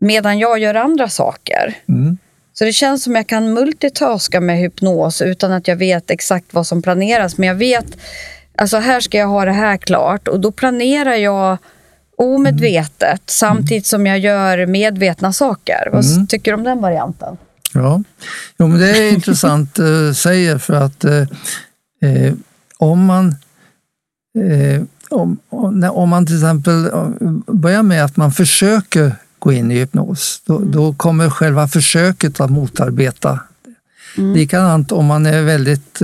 [0.00, 1.74] medan jag gör andra saker.
[1.88, 2.18] Mm.
[2.52, 6.66] Så det känns som jag kan multitaska med hypnos utan att jag vet exakt vad
[6.66, 7.38] som planeras.
[7.38, 7.86] Men jag vet,
[8.56, 11.58] alltså här ska jag ha det här klart och då planerar jag
[12.20, 15.88] omedvetet samtidigt som jag gör medvetna saker.
[15.92, 16.26] Vad Mm.
[16.26, 17.36] tycker du om den varianten?
[17.74, 18.02] Ja,
[18.58, 21.20] jo, men det är intressant uh, säger för att eh,
[22.02, 22.34] eh,
[22.78, 23.34] om man
[24.38, 25.38] eh, om,
[25.92, 27.08] om, man till exempel eh,
[27.46, 32.50] börjar med att man försöker gå in i hypnos, då, då kommer själva försöket att
[32.50, 33.40] motarbeta.
[34.16, 36.02] Likadant om man är väldigt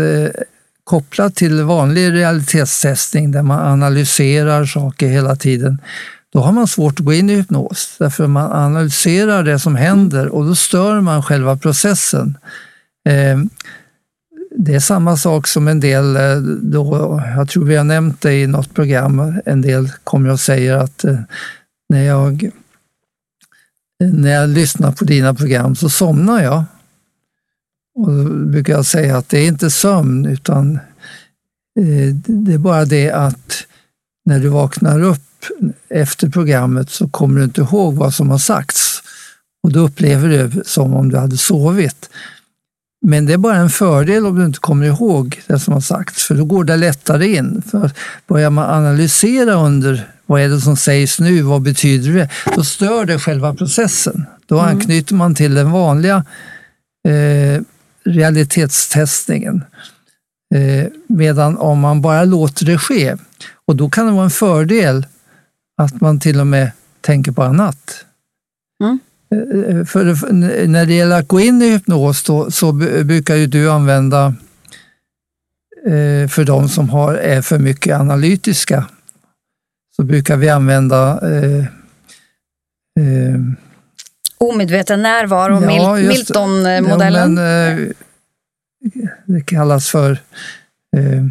[0.86, 5.80] kopplat till vanlig realitetstestning där man analyserar saker hela tiden,
[6.32, 7.96] då har man svårt att gå in i hypnos.
[7.98, 12.38] Därför man analyserar det som händer och då stör man själva processen.
[13.08, 13.38] Eh,
[14.58, 18.34] det är samma sak som en del, eh, då, jag tror vi har nämnt det
[18.34, 21.18] i något program, en del kommer och säger att eh,
[21.88, 22.50] när jag,
[24.04, 26.64] när jag lyssnar på dina program så somnar jag.
[27.96, 30.74] Och då brukar jag säga att det är inte sömn utan
[31.80, 33.66] eh, det är bara det att
[34.24, 35.22] när du vaknar upp
[35.88, 39.02] efter programmet så kommer du inte ihåg vad som har sagts.
[39.62, 42.10] Och då upplever du det som om du hade sovit.
[43.06, 46.24] Men det är bara en fördel om du inte kommer ihåg det som har sagts,
[46.24, 47.62] för då går det lättare in.
[47.70, 47.90] För
[48.26, 52.28] börjar man analysera under vad är det som sägs nu, vad betyder det?
[52.56, 54.26] Då stör det själva processen.
[54.46, 56.24] Då anknyter man till den vanliga
[57.08, 57.62] eh,
[58.06, 59.64] realitetstestningen.
[60.54, 63.16] Eh, medan om man bara låter det ske,
[63.66, 65.06] och då kan det vara en fördel
[65.82, 68.04] att man till och med tänker på annat.
[68.84, 68.98] Mm.
[69.30, 70.32] Eh, För, för
[70.66, 72.72] när det gäller att gå in i hypnos då, så
[73.04, 74.34] brukar ju du använda
[75.86, 78.86] eh, för de som har, är för mycket analytiska,
[79.96, 81.64] så brukar vi använda eh,
[83.00, 83.40] eh,
[84.38, 87.36] Omedveten närvaro, Ja, Milton-modellen.
[87.36, 87.88] Ja, eh,
[89.24, 90.10] det kallas för...
[90.96, 91.24] Eh,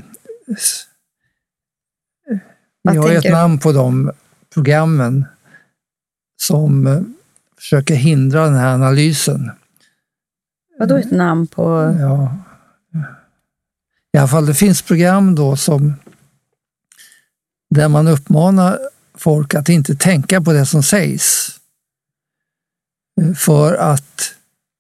[2.92, 4.12] vi har ett namn på de
[4.54, 5.26] programmen
[6.42, 7.02] som eh,
[7.58, 9.52] försöker hindra den här analysen.
[10.80, 11.96] Vadå ett namn på...
[12.00, 12.38] Ja.
[14.14, 15.94] I alla fall, det finns program då som
[17.70, 18.80] där man uppmanar
[19.18, 21.60] folk att inte tänka på det som sägs
[23.38, 24.32] för att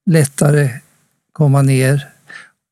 [0.09, 0.69] lättare
[1.31, 2.07] komma ner.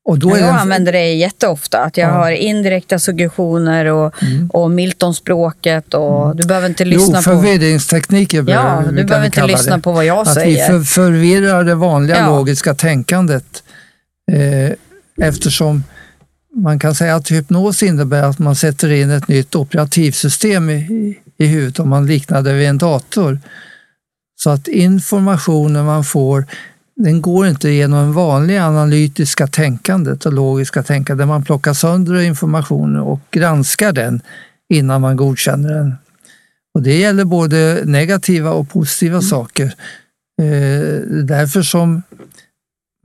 [0.06, 2.14] Och då är jag det en- använder det jätteofta, att jag Ja.
[2.14, 4.50] har indirekta suggestioner och, Mm.
[4.50, 7.22] och Milton-språket och du behöver inte Jo, lyssna på...
[7.22, 9.82] förvirringstekniker Ja, du vi behöver inte lyssna det.
[9.82, 10.66] på vad jag Att vi säger.
[10.66, 12.28] för, förvirrar det vanliga Ja.
[12.28, 13.62] logiska tänkandet.
[14.32, 14.70] Eh,
[15.26, 15.84] eftersom
[16.56, 21.18] man kan säga att hypnos innebär att man sätter in ett nytt operativsystem i, i,
[21.38, 23.38] i huvudet om man liknar det vid en dator.
[24.44, 26.44] Så att informationen man får
[26.96, 33.02] den går inte genom vanliga analytiska tänkandet och logiska tänkandet där man plockar sönder informationen
[33.02, 34.20] och granskar den
[34.68, 35.94] innan man godkänner den.
[36.74, 39.64] Och det gäller både negativa och positiva saker.
[40.42, 42.02] Eh, därför som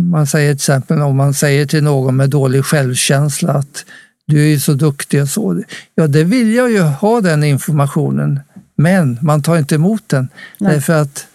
[0.04, 3.86] Man säger till exempel om man säger till någon med dålig självkänsla att
[4.26, 5.64] du är ju så duktig och så.
[5.96, 8.40] Ja, det vill jag ju ha den informationen,
[8.80, 10.74] men man tar inte emot den Nej.
[10.74, 11.28] därför att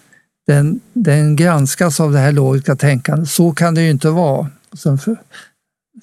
[0.47, 3.29] den, den granskas av det här logiska tänkandet.
[3.29, 4.47] Så kan det ju inte vara.
[4.83, 5.17] Sen för,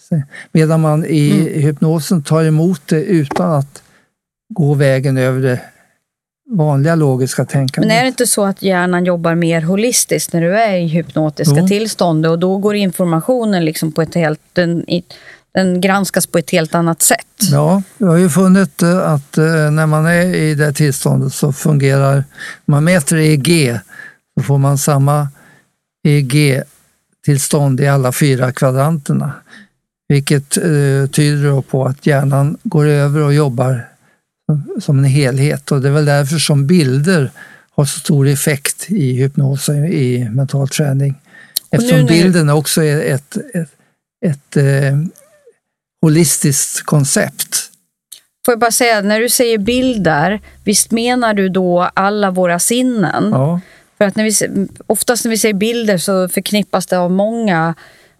[0.10, 1.62] sen- medan man i Mm.
[1.62, 3.84] hypnosen tar emot det utan att
[4.54, 5.62] gå vägen över det
[6.50, 7.88] vanliga logiska tänkandet.
[7.88, 11.56] Men är det inte så att hjärnan jobbar mer holistiskt när du är i hypnotiska
[11.60, 11.68] Jo.
[11.68, 14.86] tillstånd och då går informationen liksom på ett helt, den,
[15.54, 17.28] den granskas på ett helt annat sätt?
[17.52, 21.54] Ja, jag har ju funnit eh, att eh, när man är i det tillståndet så
[21.54, 22.24] fungerar,
[22.66, 23.80] man mäter EEG
[24.38, 25.28] så får man samma
[26.08, 29.32] EEG-tillstånd i alla fyra kvadranterna.
[30.10, 33.88] Vilket eh, tyder då på att hjärnan går över och jobbar
[34.82, 37.32] som- en helhet och det är väl därför som bilder
[37.76, 41.16] har så stor effekt i hypnos och i mental träning.
[41.70, 43.70] Eftersom nu när- bilden också är ett, ett,
[44.26, 44.97] ett eh,
[46.02, 47.58] holistiskt koncept.
[48.45, 53.30] Får jag bara säga, när du säger bilder, visst menar du då alla våra sinnen?
[53.32, 53.60] Ja,
[53.97, 57.76] För att när vi, oftast när vi säger bilder så förknippas det av många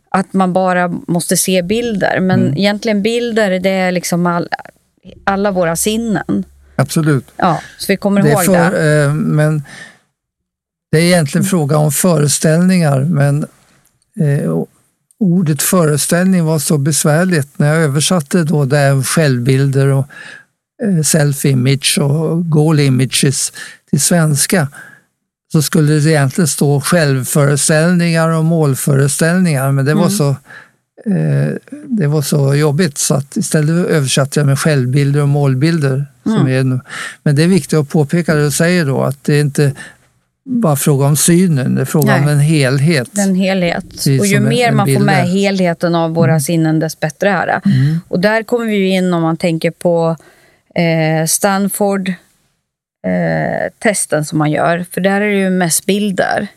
[0.10, 2.20] att man bara måste se bilder.
[2.20, 2.58] Men Mm.
[2.58, 4.50] egentligen bilder, det är liksom all,
[5.24, 6.44] alla våra sinnen.
[6.76, 7.26] absolut.
[7.36, 9.04] Ja, så vi kommer Det ihåg för, det.
[9.04, 9.64] eh, men
[10.92, 13.46] det är egentligen fråga om föreställningar, men
[14.20, 14.64] eh,
[15.22, 20.06] ordet föreställning var så besvärligt när jag översatte då det här självbilder och
[20.84, 23.54] eh, self-image och goal images
[23.90, 24.68] till svenska
[25.52, 30.30] så skulle det egentligen stå självföreställningar och målföreställningar, men det var så
[31.06, 31.56] eh,
[31.86, 36.06] det var så jobbigt så att istället översatte jag med självbilder och målbilder.
[36.24, 36.80] Som är nu.
[37.24, 39.74] Men det är viktigt att påpeka det du säger då, att det är inte
[40.46, 42.34] bara fråga om synen, det är fråga om Nej.
[42.34, 43.10] en helhet.
[43.12, 43.90] Den helhet.
[43.92, 45.20] Precis Och ju en- mer en man får bild med.
[45.20, 45.32] Mm.
[45.32, 47.62] helheten av våra sinnen, dess bättre är det.
[48.08, 50.16] Och där kommer vi in om man tänker på
[50.76, 52.10] eh, Stanford
[53.08, 54.86] eh, testen som man gör.
[54.92, 56.48] För där är det ju mest bilder.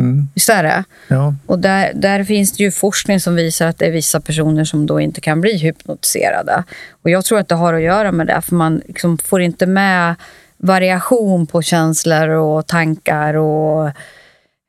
[0.00, 0.84] Mm, Visst är det?
[1.08, 1.34] ja.
[1.46, 4.86] Och där, där finns det ju forskning som visar att det är vissa personer som
[4.86, 6.64] då inte kan bli hypnotiserade.
[7.02, 9.66] Och jag tror att det har att göra med det, för man liksom får inte
[9.66, 10.14] med
[10.58, 13.90] variation på känslor och tankar och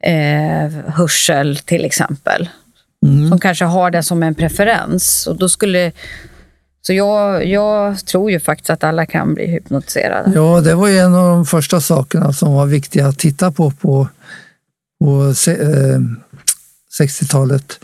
[0.03, 2.49] eh, hörsel till exempel.
[3.05, 3.29] Mm.
[3.29, 5.27] Som kanske har det som en preferens.
[5.27, 5.91] Och då skulle...
[6.81, 10.31] Så jag, jag tror ju faktiskt att alla kan bli hypnotiserade.
[10.35, 13.71] ja, det var ju en av de första sakerna som var viktiga att titta på
[13.71, 14.07] på,
[14.99, 15.99] på eh,
[17.01, 17.79] 60-talet.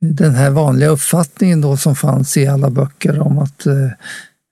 [0.00, 3.90] Den här vanliga uppfattningen då som fanns i alla böcker om att eh,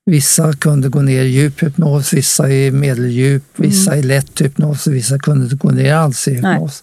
[0.06, 4.94] vissa kunde gå ner i djup hypnos, vissa i medeldjup, vissa i lätt hypnos och
[4.94, 6.82] vissa kunde inte gå ner alls i hypnos.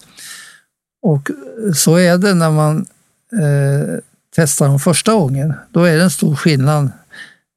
[1.02, 1.30] Och
[1.74, 2.86] så är det när man
[3.32, 3.98] eh,
[4.36, 5.52] testar dem första gången.
[5.70, 6.90] Då är det en stor skillnad.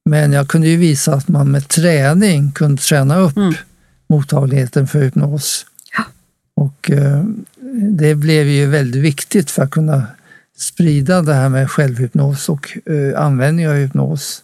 [0.09, 3.53] Men jag kunde ju visa att man med träning kunde träna upp Mm.
[4.09, 5.65] mottagligheten för hypnos.
[5.97, 6.03] Ja.
[6.63, 7.24] Och eh,
[7.91, 10.07] det blev ju väldigt viktigt för att kunna
[10.57, 14.43] sprida det här med självhypnos och eh, användning av hypnos.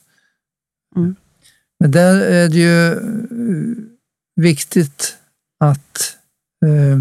[0.95, 1.15] Mm.
[1.79, 2.97] Men där är det ju eh,
[4.35, 5.17] viktigt
[5.59, 6.17] att
[6.65, 6.99] eh,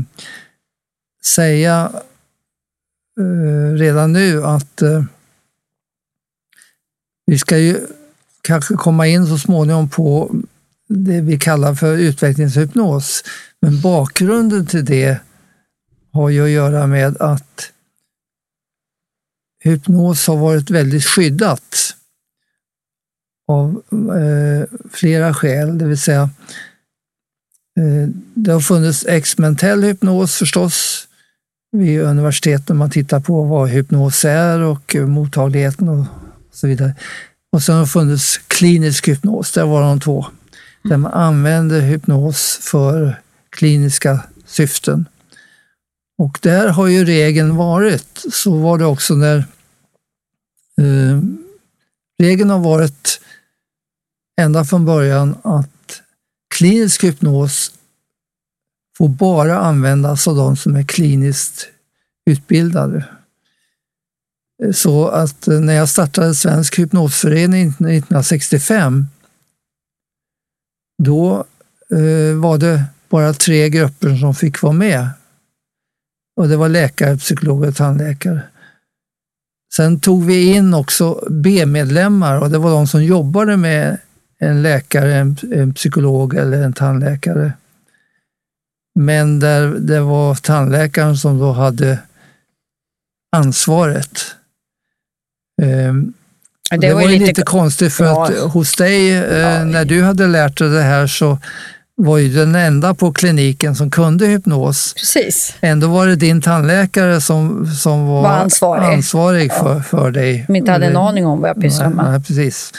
[1.25, 1.93] säga
[3.21, 5.05] eh, redan nu att eh,
[7.27, 7.87] vi ska ju
[8.43, 10.35] kanske komma in så småningom på
[10.89, 13.25] det vi kallar för utvecklingshypnos.
[13.61, 15.21] Men bakgrunden till det
[16.13, 17.73] har ju att göra med att
[19.65, 21.97] hypnos har varit väldigt skyddat
[23.49, 26.23] av eh, flera skäl, det vill säga
[27.81, 31.09] eh, det har funnits experimentell hypnos förstås.
[31.77, 36.07] Vid universiteten man tittar på vad hypnos är och mottagligheten och
[36.53, 36.95] så vidare.
[37.53, 40.27] Och sen har det funnits klinisk hypnos, det var de två,
[40.83, 43.21] där man använder hypnos för
[43.51, 45.09] kliniska syften.
[46.19, 49.39] Och där har ju regeln varit, så var det också när
[50.81, 51.21] eh,
[52.23, 53.21] regeln har varit
[54.41, 56.03] ända från början att
[56.55, 57.75] klinisk hypnos
[58.99, 61.69] får bara användas av de som är kliniskt
[62.31, 63.05] utbildade.
[64.73, 69.07] Så att eh, när jag startade Svensk hypnosförening 1965
[71.03, 71.45] då
[71.91, 75.09] eh, var det bara tre grupper som fick vara med.
[76.37, 78.43] Och det var läkare, psykologer och tandläkare.
[79.75, 83.99] Sen tog vi in också B-medlemmar och det var de som jobbade med
[84.43, 87.53] en läkare, en, en psykolog eller en tandläkare.
[88.99, 91.99] Men där det var tandläkaren som då hade
[93.37, 94.21] ansvaret.
[95.63, 96.13] Ehm,
[96.71, 98.25] Det, det, var, ju lite, konstigt för Ja.
[98.27, 99.65] att hos dig, eh, Ja.
[99.65, 101.39] när du hade lärt dig det här så
[101.97, 104.95] var ju den enda på kliniken som kunde hypnos.
[104.95, 105.55] Precis.
[105.61, 108.95] Ändå var det din tandläkare som, som var, Var ansvarig.
[108.95, 110.45] ansvarig för, för dig.
[110.47, 112.05] Som inte hade en aning om vad jag pysslade med.
[112.11, 112.73] nej, precis.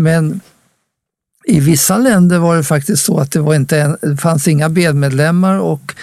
[0.00, 0.40] Men
[1.48, 5.58] i vissa länder var det faktiskt så att det, var inte det fanns inga bedmedlemmar
[5.58, 5.94] och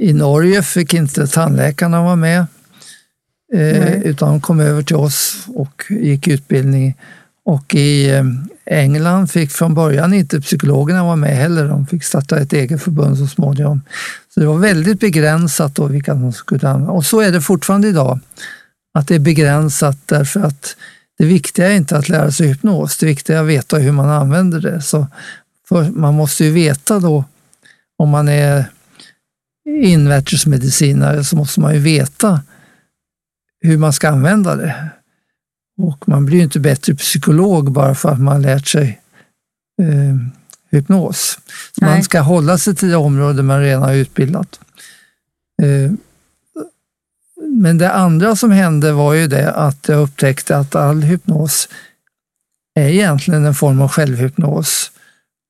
[0.00, 2.46] i Norge fick inte tandläkarna vara med.
[3.54, 6.96] Eh, utan de kom över till oss och gick utbildning.
[7.44, 8.24] Och i eh,
[8.66, 11.68] England fick från början inte psykologerna vara med heller.
[11.68, 13.82] De fick starta ett eget förbund så småningom.
[14.34, 16.92] Så det var väldigt begränsat då vilka de skulle använda.
[16.92, 18.20] Och så är det fortfarande idag.
[18.94, 20.76] Att det är begränsat därför att
[21.18, 24.08] det viktiga är inte att lära sig hypnos, det viktiga är att veta hur man
[24.08, 24.82] använder det.
[24.82, 25.06] Så
[25.92, 27.24] man måste ju veta då,
[27.98, 28.64] om man är
[29.68, 32.42] invärtesmedicinare, så måste man ju veta
[33.60, 34.90] hur man ska använda det.
[35.78, 39.00] Och man blir ju inte bättre psykolog bara för att man lärt sig
[39.82, 40.16] eh,
[40.70, 41.38] hypnos.
[41.80, 44.60] Man ska hålla sig till det område man redan har utbildat.
[45.62, 45.92] Eh,
[47.54, 51.68] men det andra som hände var ju det att jag upptäckte att all hypnos
[52.74, 54.90] är egentligen en form av självhypnos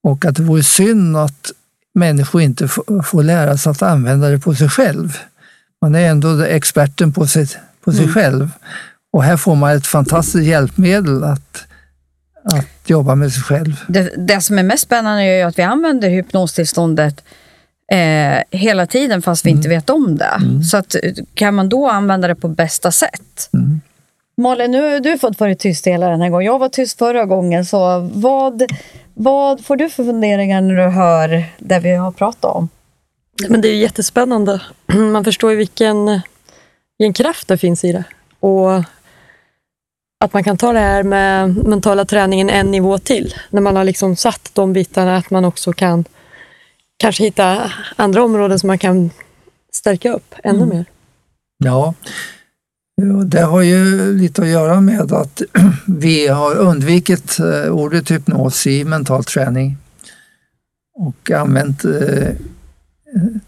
[0.03, 1.53] och att det vore synd att
[1.95, 2.69] människor inte
[3.05, 5.19] får lära sig att använda det på sig själv.
[5.83, 7.49] Man är ändå experten på sig,
[7.85, 8.51] på sig själv
[9.13, 11.65] och här får man ett fantastiskt hjälpmedel att,
[12.45, 13.85] att jobba med sig själv.
[13.89, 17.25] Det, det som är mest spännande är ju att vi använder hypnostillståndet
[17.93, 20.65] eh, hela tiden fast vi inte vet om det.
[20.71, 20.97] Så att,
[21.35, 23.51] kan man då använda det på bästa sätt?
[23.53, 23.81] Mm.
[24.37, 26.47] Malin, nu har du fått vara tyst hela den här gången.
[26.47, 27.65] Jag var tyst förra gången.
[27.65, 28.63] Så vad,
[29.15, 32.69] vad får du för funderingar när du hör det vi har pratat om?
[33.49, 34.61] Men det är ju jättespännande.
[35.13, 36.21] Man förstår ju vilken,
[36.99, 38.05] vilken kraft det finns i det.
[38.41, 38.83] Och
[40.25, 43.35] att man kan ta det här med mentala träningen en nivå till.
[43.51, 46.05] När man har liksom satt de bitarna, att man också kan
[46.97, 49.11] kanske hitta andra områden som man kan
[49.73, 50.85] stärka upp ännu mer.
[51.59, 51.95] Ja,
[53.27, 55.43] det har ju lite att göra med att
[55.87, 59.77] vi har undvikit eh, ordet hypnos i mental träning
[60.95, 62.29] och använt eh,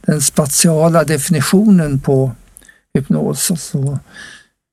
[0.01, 2.33] den spatiala definitionen på
[2.95, 3.99] hypnos, alltså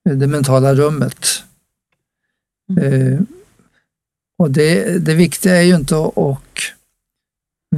[0.09, 1.43] det mentala rummet.
[2.81, 3.19] Eh,
[4.37, 6.61] Och det, det viktiga är ju inte att och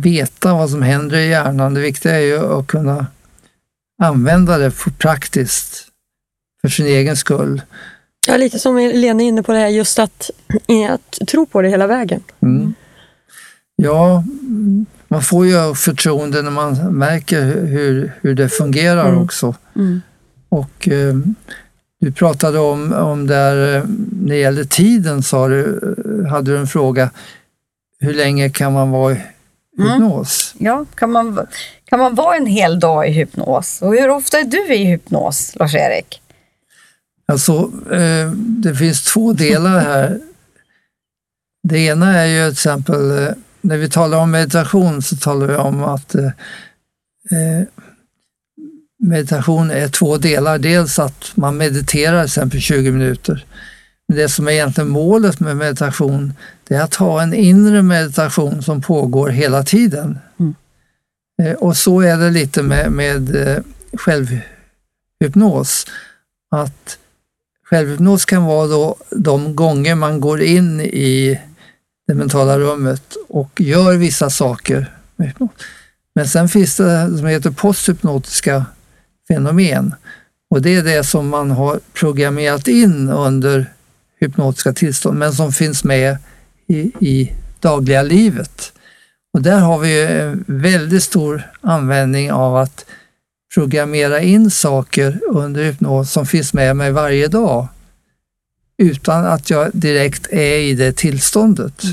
[0.01, 3.07] veta vad som händer i hjärnan, det viktiga är ju att kunna
[4.03, 5.87] använda det för praktiskt
[6.61, 7.61] för sin egen skull.
[8.27, 10.29] Ja, lite som Lena är inne på det här, just att,
[10.89, 12.23] att tro på det hela vägen.
[12.41, 12.73] Mm.
[13.75, 14.23] Ja,
[15.07, 19.21] man får ju förtroende när man märker hur, hur det fungerar Mm.
[19.21, 19.55] också.
[19.75, 20.01] Mm.
[20.49, 21.15] Och eh,
[21.99, 26.57] du pratade om, om där, eh, när det gäller tiden, sa du, eh, hade du
[26.57, 27.09] en fråga.
[27.99, 29.17] Hur länge kan man vara
[29.77, 30.55] i hypnos?
[30.57, 31.47] Ja, kan man,
[31.85, 33.81] kan man vara en hel dag i hypnos?
[33.81, 36.21] Och hur ofta är du i hypnos, Lars-Erik?
[37.27, 40.19] Alltså, eh, det finns två delar här.
[41.63, 45.55] Det ena är ju till exempel, eh, när vi talar om meditation så talar vi
[45.55, 46.25] om att eh,
[47.31, 47.67] eh,
[49.03, 50.57] meditation är två delar.
[50.57, 53.45] Dels att man mediterar till exempel 20 minuter.
[54.13, 56.33] Det som är egentligen målet med meditation,
[56.67, 60.19] det är att ha en inre meditation som pågår hela tiden.
[61.43, 63.57] Eh, Och så är det lite med, med eh,
[63.93, 65.87] självhypnos.
[66.51, 66.97] Att
[67.69, 71.41] Självhypnos kan vara då de gånger man går in i
[72.07, 75.49] det mentala rummet och gör vissa saker med hypnos.
[76.15, 78.65] Men sen finns det som heter posthypnotiska
[79.27, 79.95] fenomen
[80.49, 83.73] och det är det som man har programmerat in under
[84.25, 86.17] hypnotiska tillstånd men som finns med
[86.67, 88.73] i, i dagliga livet.
[89.33, 90.07] Och där har vi
[90.47, 92.85] väldigt stor användning av att
[93.53, 97.67] programmera in saker under hypnos som finns med mig varje dag
[98.77, 101.83] utan att jag direkt är i det tillståndet.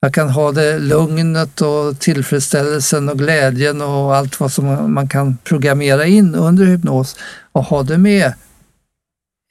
[0.00, 5.38] Jag kan ha det lugnet och tillfredsställelsen och glädjen och allt vad som man kan
[5.44, 7.16] programmera in under hypnos
[7.52, 8.32] och ha det med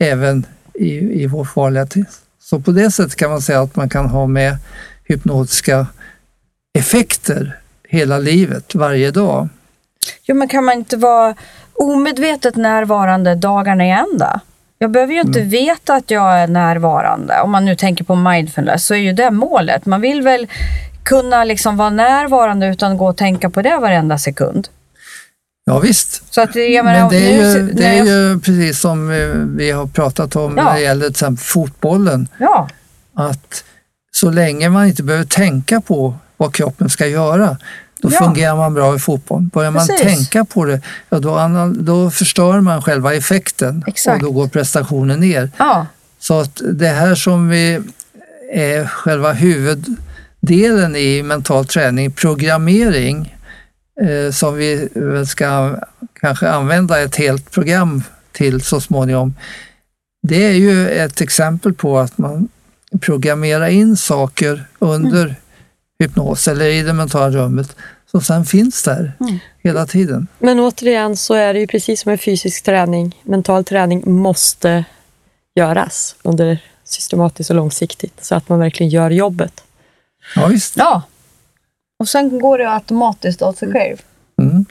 [0.04, 0.46] även
[0.78, 2.23] i, i vår vanliga tillstånd.
[2.39, 4.57] Så på det sättet kan man säga att man kan ha med
[5.03, 5.88] hypnotiska
[6.73, 7.59] effekter
[7.89, 9.49] hela livet, varje dag.
[10.23, 11.36] Jo, men kan man inte vara
[11.73, 14.41] omedvetet närvarande dagarna i ända?
[14.80, 17.41] Jag behöver ju inte veta att jag är närvarande.
[17.41, 19.86] Om man nu tänker på mindfulness så är ju det målet.
[19.86, 20.47] Man vill väl
[21.03, 24.67] kunna liksom vara närvarande utan att gå och tänka på det varenda sekund.
[25.70, 26.34] Ja, visst.
[26.34, 29.07] Så att jag menar, Men det är, ju, det är ju precis som
[29.57, 30.63] vi har pratat om Ja.
[30.63, 32.28] när det gäller till exempel fotbollen.
[32.39, 32.70] Ja,
[33.13, 33.63] Att
[34.11, 37.57] så länge man inte behöver tänka på vad kroppen ska göra,
[38.01, 38.20] då Ja.
[38.20, 39.41] fungerar man bra i fotboll.
[39.53, 40.01] Börjar man Precis.
[40.18, 44.15] tänka på det, ja, då, då förstör man själva effekten Exakt.
[44.24, 45.49] och då går prestationen ner.
[45.57, 45.86] ja,
[46.20, 47.80] Så att det här som vi
[48.53, 53.37] är själva huvuddelen i mental träning, programmering,
[54.32, 54.89] som vi
[55.28, 55.76] ska
[56.20, 59.36] kanske använda ett helt program till så småningom.
[60.22, 62.48] Det är ju ett exempel på att man
[63.02, 65.36] programmerar in saker under
[66.00, 67.76] hypnos eller i det mentala rummet
[68.12, 69.12] som sen finns där
[69.64, 70.28] hela tiden.
[70.39, 73.22] Men återigen så är det ju precis som med fysisk träning.
[73.24, 74.86] Mental träning måste
[75.56, 79.64] göras under systematiskt och långsiktigt så att man verkligen gör jobbet.
[80.36, 80.78] Ja, visst.
[80.78, 81.04] ja.
[82.00, 83.98] Och sen går det automatiskt av sig själv.
[84.41, 84.66] Mm.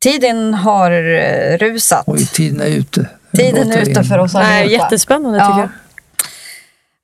[0.00, 2.04] Tiden har eh, rusat.
[2.06, 3.06] Oj, tiden är ute.
[3.36, 4.04] Tiden är ute in.
[4.04, 4.84] för oss Nej, allihopa.
[4.84, 5.46] jättespännande Ja.
[5.46, 5.70] tycker jag.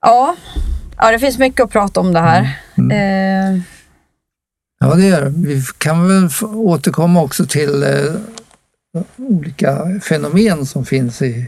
[0.00, 0.36] Ja.
[0.96, 2.42] ja, det finns mycket att prata om det här.
[2.92, 3.60] Eh,
[4.80, 5.30] Ja, det gör det.
[5.36, 8.14] Vi kan väl återkomma också till eh,
[9.16, 11.46] olika fenomen som finns i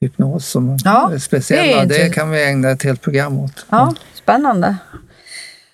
[0.00, 1.84] hypnos som Ja, är speciella.
[1.84, 3.66] det är Det, kan vi ägna ett helt program åt.
[3.70, 4.76] ja, spännande.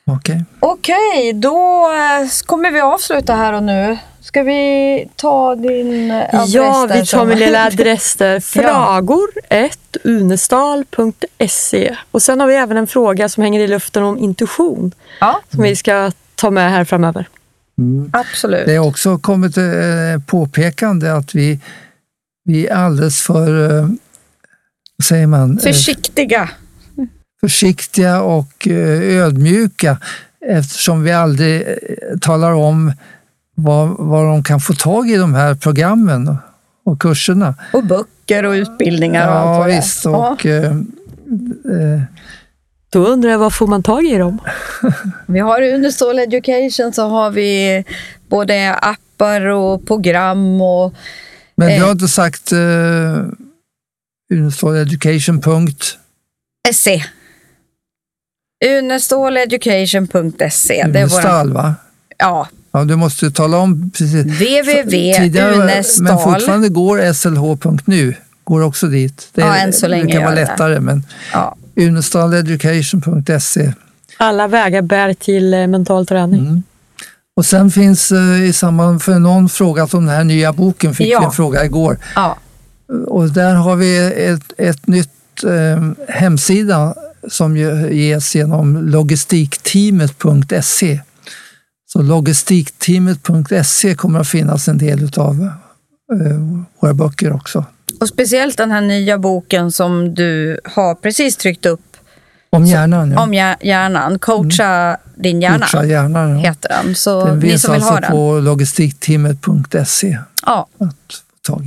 [0.08, 0.44] Okej.
[0.60, 3.98] Okej, då eh, kommer vi avsluta här och nu.
[4.20, 8.40] Ska vi ta din eh, adress Ja, där vi tar min lilla adress där.
[8.40, 9.28] Fragor
[10.04, 15.40] unestal.se Och sen har vi även en fråga som hänger i luften om intuition Ja,
[15.50, 17.28] som vi ska ta med här framöver.
[17.78, 18.10] Mm.
[18.12, 18.66] absolut.
[18.66, 19.64] Det har också kommit eh,
[20.26, 21.60] påpekande att vi,
[22.44, 23.88] vi är alldeles för, eh,
[24.96, 26.50] vad säger man, eh, Försiktiga.
[27.40, 29.98] Försiktiga och eh, ödmjuka
[30.46, 31.74] eftersom vi aldrig eh,
[32.20, 32.92] talar om
[33.54, 36.36] vad, vad de kan få tag i de här programmen
[36.84, 37.54] och, kurserna.
[37.72, 42.02] Och böcker och utbildningar och allt Ja vad det visst, och eh, eh,
[42.92, 44.38] Då undrar jag, vad får man tag i dem?
[45.26, 47.84] Vi har i Unestål Education så har vi
[48.28, 50.94] både appar och program och
[51.56, 51.84] men du Eh.
[51.84, 52.58] har inte sagt eh,
[54.34, 56.72] Uneståleducation.se.
[56.72, 57.04] SE.
[58.64, 60.38] Uneståleducation.se.
[60.38, 61.74] Det är våran, Unestall va?
[62.18, 64.38] ja, Ja, du måste tala om precis.
[64.38, 69.28] Tidigare, men fortfarande går slh.nu, går också dit.
[69.34, 70.40] Det, Ja, än så länge det kan vara det.
[70.40, 73.72] lättare, men Ja, unestaleducation.se.
[74.16, 76.40] Alla vägar bär till eh, mental träning.
[76.40, 76.62] Mm.
[77.36, 81.06] Och sen finns eh, i samband för någon frågat om den här nya boken, fick
[81.12, 81.20] Ja.
[81.20, 81.98] vi en fråga igår.
[82.14, 82.38] ja,
[83.06, 85.10] Och där har vi ett, ett nytt
[85.46, 86.94] eh, hemsida
[87.30, 87.56] som
[87.90, 91.00] ges genom logistikteamet.se.
[91.86, 95.50] Så logistikteamet.se kommer att finnas en del av eh,
[96.80, 97.64] våra böcker också.
[98.00, 101.80] och speciellt den här nya boken som du har precis tryckt upp
[102.50, 103.22] Om hjärnan, ja.
[103.22, 104.18] om hjär- hjärnan.
[104.18, 106.30] Coacha din hjärna Coacha hjärnan.
[106.30, 106.36] Ja.
[106.38, 106.94] heter den.
[106.94, 108.10] Så Den ni som vill alltså ha den.
[108.10, 110.66] på logistikteamet.se Ja.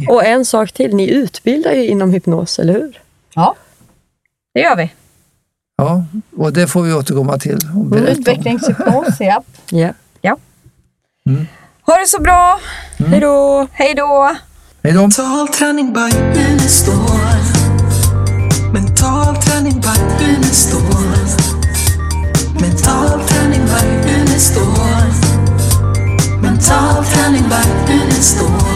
[0.08, 3.00] Och en sak till, ni utbildar ju inom hypnos, eller hur?
[3.36, 3.56] ja,
[4.54, 4.92] det gör vi.
[5.78, 6.06] Ja,
[6.38, 7.60] och det får vi återkomma till.
[7.76, 7.98] Och.
[7.98, 9.44] Utvecklingspsykos, ja.
[9.70, 9.94] ja.
[10.22, 10.38] ja.
[11.26, 11.48] Mm.
[11.82, 12.60] Ha det så bra!
[12.98, 13.12] Mm.
[13.12, 13.68] Hej då!
[13.72, 14.36] Hej då!
[14.84, 16.96] Mental träning by Unestål
[18.74, 20.82] Mental träning by Unestål
[22.62, 25.12] Mental träning by Unestål
[26.42, 28.72] Mental träning by Unestål.